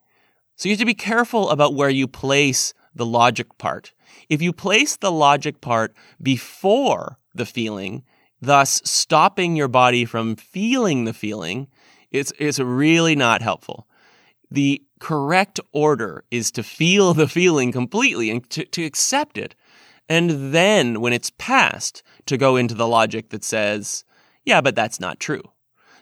So 0.57 0.69
you 0.69 0.75
have 0.75 0.81
to 0.81 0.87
be 0.87 0.95
careful 0.95 1.51
about 1.51 1.75
where 1.75 1.91
you 1.91 2.07
place 2.07 2.75
the 2.95 3.07
logic 3.07 3.59
part. 3.59 3.93
If 4.29 4.41
you 4.41 4.53
place 4.53 4.97
the 4.97 5.11
logic 5.11 5.61
part 5.61 5.95
before 6.23 7.19
the 7.35 7.47
feeling, 7.47 8.05
thus 8.41 8.81
stopping 8.85 9.57
your 9.57 9.69
body 9.69 10.05
from 10.05 10.37
feeling 10.37 11.05
the 11.05 11.13
feeling, 11.13 11.69
it's, 12.13 12.33
it's 12.39 12.61
really 12.61 13.17
not 13.17 13.43
helpful. 13.43 13.89
The 14.51 14.83
correct 15.01 15.59
order 15.73 16.25
is 16.31 16.53
to 16.53 16.63
feel 16.63 17.15
the 17.15 17.29
feeling 17.29 17.73
completely 17.73 18.31
and 18.31 18.49
to, 18.51 18.65
to 18.65 18.85
accept 18.85 19.37
it. 19.37 19.57
And 20.09 20.55
then 20.55 21.01
when 21.01 21.13
it's 21.13 21.33
past, 21.39 22.03
to 22.27 22.37
go 22.37 22.57
into 22.57 22.75
the 22.75 22.87
logic 22.87 23.31
that 23.31 23.43
says, 23.43 24.05
yeah, 24.45 24.61
but 24.61 24.77
that's 24.77 25.01
not 25.01 25.19
true. 25.19 25.43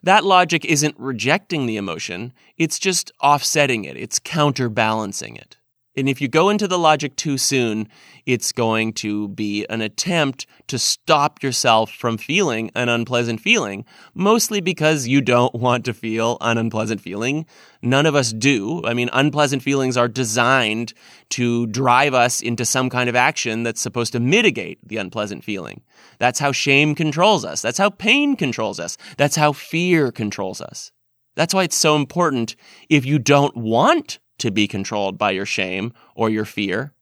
That 0.03 0.25
logic 0.25 0.65
isn't 0.65 0.99
rejecting 0.99 1.67
the 1.67 1.77
emotion, 1.77 2.33
it's 2.57 2.79
just 2.79 3.13
offsetting 3.21 3.85
it, 3.85 3.97
it's 3.97 4.19
counterbalancing 4.19 5.37
it. 5.37 5.57
And 5.95 6.09
if 6.09 6.23
you 6.23 6.29
go 6.29 6.49
into 6.49 6.67
the 6.67 6.79
logic 6.79 7.17
too 7.17 7.37
soon, 7.37 7.87
it's 8.25 8.51
going 8.51 8.95
to 8.95 9.29
be 9.29 9.67
an 9.67 9.83
attempt 9.83 10.47
to 10.69 10.79
stop 10.79 11.43
yourself 11.43 11.93
from 11.93 12.17
feeling 12.17 12.71
an 12.75 12.89
unpleasant 12.89 13.41
feeling, 13.41 13.85
mostly 14.15 14.63
because 14.63 15.07
you 15.07 15.21
don't 15.21 15.55
want 15.63 15.85
to 15.85 15.93
feel 15.93 16.39
an 16.41 16.57
unpleasant 16.57 17.01
feeling. 17.01 17.45
None 17.83 18.07
of 18.07 18.15
us 18.15 18.33
do. 18.33 18.83
I 18.87 18.95
mean, 18.95 19.11
unpleasant 19.13 19.63
feelings 19.63 19.99
are 19.99 20.09
designed 20.09 20.95
to 21.31 21.67
drive 21.67 22.15
us 22.15 22.41
into 22.41 22.65
some 22.65 22.89
kind 22.89 23.11
of 23.11 23.17
action 23.17 23.63
that's 23.63 23.81
supposed 23.81 24.13
to 24.13 24.21
mitigate 24.21 24.79
the 24.87 24.97
unpleasant 24.97 25.45
feeling. 25.45 25.83
That's 26.19 26.39
how 26.39 26.53
shame 26.53 26.95
controls 26.95 27.45
us. 27.45 27.61
That's 27.61 27.79
how 27.79 27.91
pain 27.91 28.37
controls 28.37 28.81
us. 28.81 28.97
That's 29.19 29.37
how 29.37 29.53
fear 29.53 30.11
controls 30.11 30.63
us. 30.63 30.91
That's 31.35 31.55
why 31.55 31.65
it's 31.65 31.77
so 31.77 31.97
important 31.97 32.57
if 32.89 33.05
you 33.05 33.19
don't 33.19 33.57
want 33.57 34.19
to 34.43 34.51
be 34.51 34.67
controlled 34.67 35.17
by 35.17 35.31
your 35.31 35.47
shame 35.47 35.93
or 36.15 36.29
your 36.29 36.45
fear, 36.45 36.93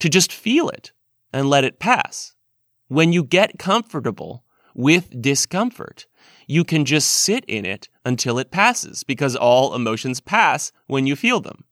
to 0.00 0.08
just 0.08 0.32
feel 0.32 0.68
it 0.68 0.92
and 1.32 1.48
let 1.48 1.64
it 1.64 1.78
pass. 1.78 2.34
When 2.88 3.12
you 3.12 3.22
get 3.22 3.58
comfortable 3.58 4.44
with 4.74 5.22
discomfort, 5.22 6.06
you 6.48 6.64
can 6.64 6.84
just 6.84 7.08
sit 7.08 7.44
in 7.46 7.64
it 7.64 7.88
until 8.04 8.38
it 8.38 8.50
passes 8.50 9.04
because 9.04 9.36
all 9.36 9.74
emotions 9.74 10.20
pass 10.20 10.72
when 10.88 11.06
you 11.06 11.14
feel 11.14 11.40
them. 11.40 11.64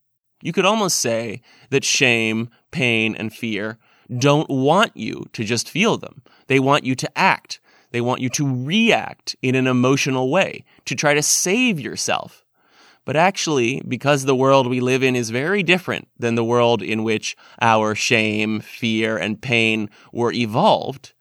You 0.42 0.52
could 0.52 0.64
almost 0.64 1.00
say 1.00 1.42
that 1.70 1.82
shame, 1.82 2.48
pain, 2.70 3.16
and 3.16 3.32
fear 3.32 3.78
don't 4.16 4.48
want 4.48 4.96
you 4.96 5.26
to 5.32 5.42
just 5.42 5.68
feel 5.68 5.96
them. 5.98 6.22
They 6.46 6.60
want 6.60 6.84
you 6.84 6.94
to 6.94 7.18
act. 7.18 7.58
They 7.90 8.00
want 8.00 8.20
you 8.20 8.28
to 8.30 8.64
react 8.64 9.34
in 9.42 9.56
an 9.56 9.66
emotional 9.66 10.30
way 10.30 10.64
to 10.84 10.94
try 10.94 11.14
to 11.14 11.22
save 11.22 11.80
yourself 11.80 12.45
but 13.06 13.16
actually, 13.16 13.80
because 13.86 14.24
the 14.24 14.34
world 14.34 14.66
we 14.66 14.80
live 14.80 15.02
in 15.04 15.14
is 15.14 15.30
very 15.30 15.62
different 15.62 16.08
than 16.18 16.34
the 16.34 16.44
world 16.44 16.82
in 16.82 17.04
which 17.04 17.36
our 17.62 17.94
shame, 17.94 18.58
fear, 18.58 19.16
and 19.16 19.40
pain 19.40 19.88
were 20.12 20.32
evolved, 20.32 21.14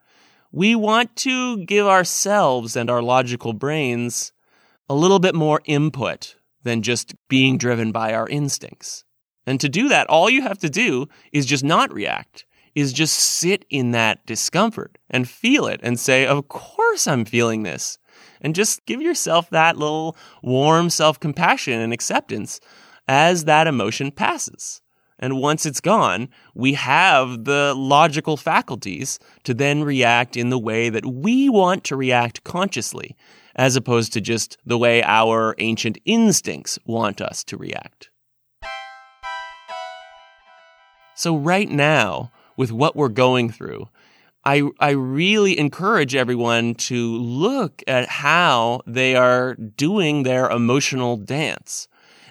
we 0.51 0.73
want 0.73 1.15
to 1.17 1.63
give 1.65 1.85
ourselves 1.85 2.75
and 2.75 2.89
our 2.89 3.03
logical 3.03 3.53
brains 3.53 4.33
a 4.89 4.95
little 4.95 5.19
bit 5.19 5.35
more 5.35 5.61
input 5.65 6.35
than 6.63 6.81
just 6.81 7.13
being 7.29 7.55
driven 7.55 7.91
by 7.91 8.15
our 8.15 8.27
instincts. 8.29 9.03
And 9.45 9.61
to 9.61 9.69
do 9.69 9.87
that, 9.89 10.07
all 10.07 10.27
you 10.27 10.41
have 10.41 10.57
to 10.59 10.69
do 10.69 11.07
is 11.31 11.45
just 11.45 11.63
not 11.63 11.93
react, 11.93 12.47
is 12.73 12.93
just 12.93 13.15
sit 13.15 13.63
in 13.69 13.91
that 13.91 14.25
discomfort 14.25 14.97
and 15.07 15.29
feel 15.29 15.67
it 15.67 15.81
and 15.83 15.99
say, 15.99 16.25
Of 16.25 16.47
course 16.47 17.05
I'm 17.05 17.25
feeling 17.25 17.61
this 17.61 17.99
and 18.45 18.53
just 18.53 18.85
give 18.85 19.01
yourself 19.01 19.49
that 19.49 19.75
little 19.75 20.15
warm 20.43 20.91
self 20.91 21.19
compassion 21.19 21.81
and 21.81 21.91
acceptance 21.91 22.59
as 23.07 23.45
that 23.45 23.65
emotion 23.65 24.11
passes. 24.11 24.83
And 25.17 25.41
once 25.41 25.65
it's 25.65 25.81
gone, 25.81 26.29
we 26.53 26.73
have 26.73 27.45
the 27.45 27.73
logical 27.75 28.37
faculties 28.37 29.17
to 29.45 29.55
then 29.55 29.83
react 29.83 30.37
in 30.37 30.49
the 30.49 30.59
way 30.59 30.89
that 30.89 31.07
we 31.07 31.49
want 31.49 31.83
to 31.85 31.95
react 31.95 32.43
consciously, 32.43 33.15
as 33.55 33.75
opposed 33.75 34.13
to 34.13 34.21
just 34.21 34.59
the 34.63 34.77
way 34.77 35.01
our 35.01 35.55
ancient 35.57 35.97
instincts 36.05 36.77
want 36.85 37.21
us 37.21 37.43
to 37.45 37.57
react. 37.57 38.11
So, 41.15 41.35
right 41.35 41.69
now, 41.69 42.31
with 42.57 42.71
what 42.71 42.95
we're 42.95 43.09
going 43.09 43.49
through, 43.49 43.89
I, 44.45 44.63
I 44.79 44.91
really 44.91 45.57
encourage 45.57 46.15
everyone 46.15 46.75
to 46.75 47.17
look 47.17 47.81
at 47.87 48.07
how 48.07 48.81
they 48.85 49.15
are 49.15 49.55
doing 49.55 50.23
their 50.23 50.49
emotional 50.49 51.17
dance 51.17 51.87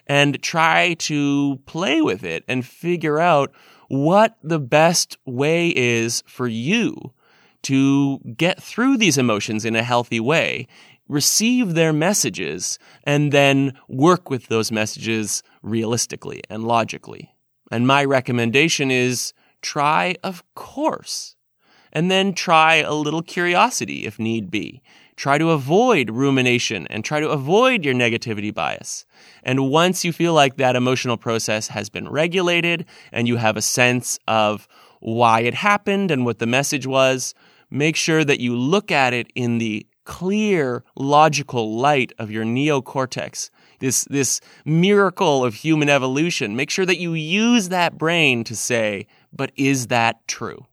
and 0.06 0.40
try 0.40 0.94
to 0.94 1.58
play 1.66 2.00
with 2.00 2.22
it 2.22 2.44
and 2.46 2.64
figure 2.64 3.18
out 3.18 3.52
what 3.88 4.36
the 4.42 4.60
best 4.60 5.16
way 5.24 5.72
is 5.74 6.22
for 6.26 6.46
you 6.46 7.12
to 7.62 8.18
get 8.36 8.62
through 8.62 8.96
these 8.96 9.18
emotions 9.18 9.64
in 9.64 9.74
a 9.74 9.82
healthy 9.82 10.20
way, 10.20 10.68
receive 11.08 11.74
their 11.74 11.92
messages, 11.92 12.78
and 13.04 13.32
then 13.32 13.72
work 13.88 14.30
with 14.30 14.46
those 14.46 14.70
messages 14.70 15.42
realistically 15.62 16.42
and 16.48 16.64
logically. 16.64 17.34
And 17.70 17.86
my 17.86 18.04
recommendation 18.04 18.90
is 18.90 19.32
try, 19.62 20.16
of 20.22 20.44
course, 20.54 21.33
and 21.94 22.10
then 22.10 22.34
try 22.34 22.76
a 22.76 22.92
little 22.92 23.22
curiosity 23.22 24.04
if 24.04 24.18
need 24.18 24.50
be. 24.50 24.82
Try 25.16 25.38
to 25.38 25.50
avoid 25.50 26.10
rumination 26.10 26.88
and 26.88 27.04
try 27.04 27.20
to 27.20 27.30
avoid 27.30 27.84
your 27.84 27.94
negativity 27.94 28.52
bias. 28.52 29.06
And 29.44 29.70
once 29.70 30.04
you 30.04 30.12
feel 30.12 30.34
like 30.34 30.56
that 30.56 30.74
emotional 30.74 31.16
process 31.16 31.68
has 31.68 31.88
been 31.88 32.08
regulated 32.08 32.84
and 33.12 33.28
you 33.28 33.36
have 33.36 33.56
a 33.56 33.62
sense 33.62 34.18
of 34.26 34.66
why 34.98 35.40
it 35.40 35.54
happened 35.54 36.10
and 36.10 36.24
what 36.24 36.40
the 36.40 36.46
message 36.46 36.86
was, 36.86 37.34
make 37.70 37.94
sure 37.94 38.24
that 38.24 38.40
you 38.40 38.56
look 38.56 38.90
at 38.90 39.12
it 39.12 39.30
in 39.36 39.58
the 39.58 39.86
clear, 40.04 40.84
logical 40.96 41.76
light 41.76 42.12
of 42.18 42.30
your 42.30 42.44
neocortex, 42.44 43.50
this, 43.78 44.04
this 44.10 44.40
miracle 44.64 45.44
of 45.44 45.54
human 45.54 45.88
evolution. 45.88 46.56
Make 46.56 46.70
sure 46.70 46.86
that 46.86 46.98
you 46.98 47.14
use 47.14 47.68
that 47.68 47.96
brain 47.96 48.42
to 48.44 48.56
say, 48.56 49.06
but 49.32 49.52
is 49.56 49.86
that 49.88 50.26
true? 50.26 50.66